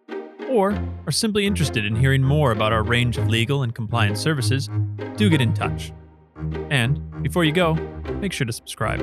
or 0.50 0.74
are 1.06 1.12
simply 1.12 1.46
interested 1.46 1.86
in 1.86 1.96
hearing 1.96 2.24
more 2.24 2.52
about 2.52 2.74
our 2.74 2.84
range 2.84 3.18
of 3.18 3.28
legal 3.28 3.64
and 3.64 3.74
compliance 3.76 4.20
services, 4.20 4.70
do 5.16 5.30
get 5.30 5.40
in 5.40 5.54
touch. 5.54 5.94
And 6.70 7.22
before 7.22 7.46
you 7.46 7.52
go, 7.52 7.76
make 8.20 8.34
sure 8.34 8.46
to 8.46 8.54
subscribe. 8.54 9.00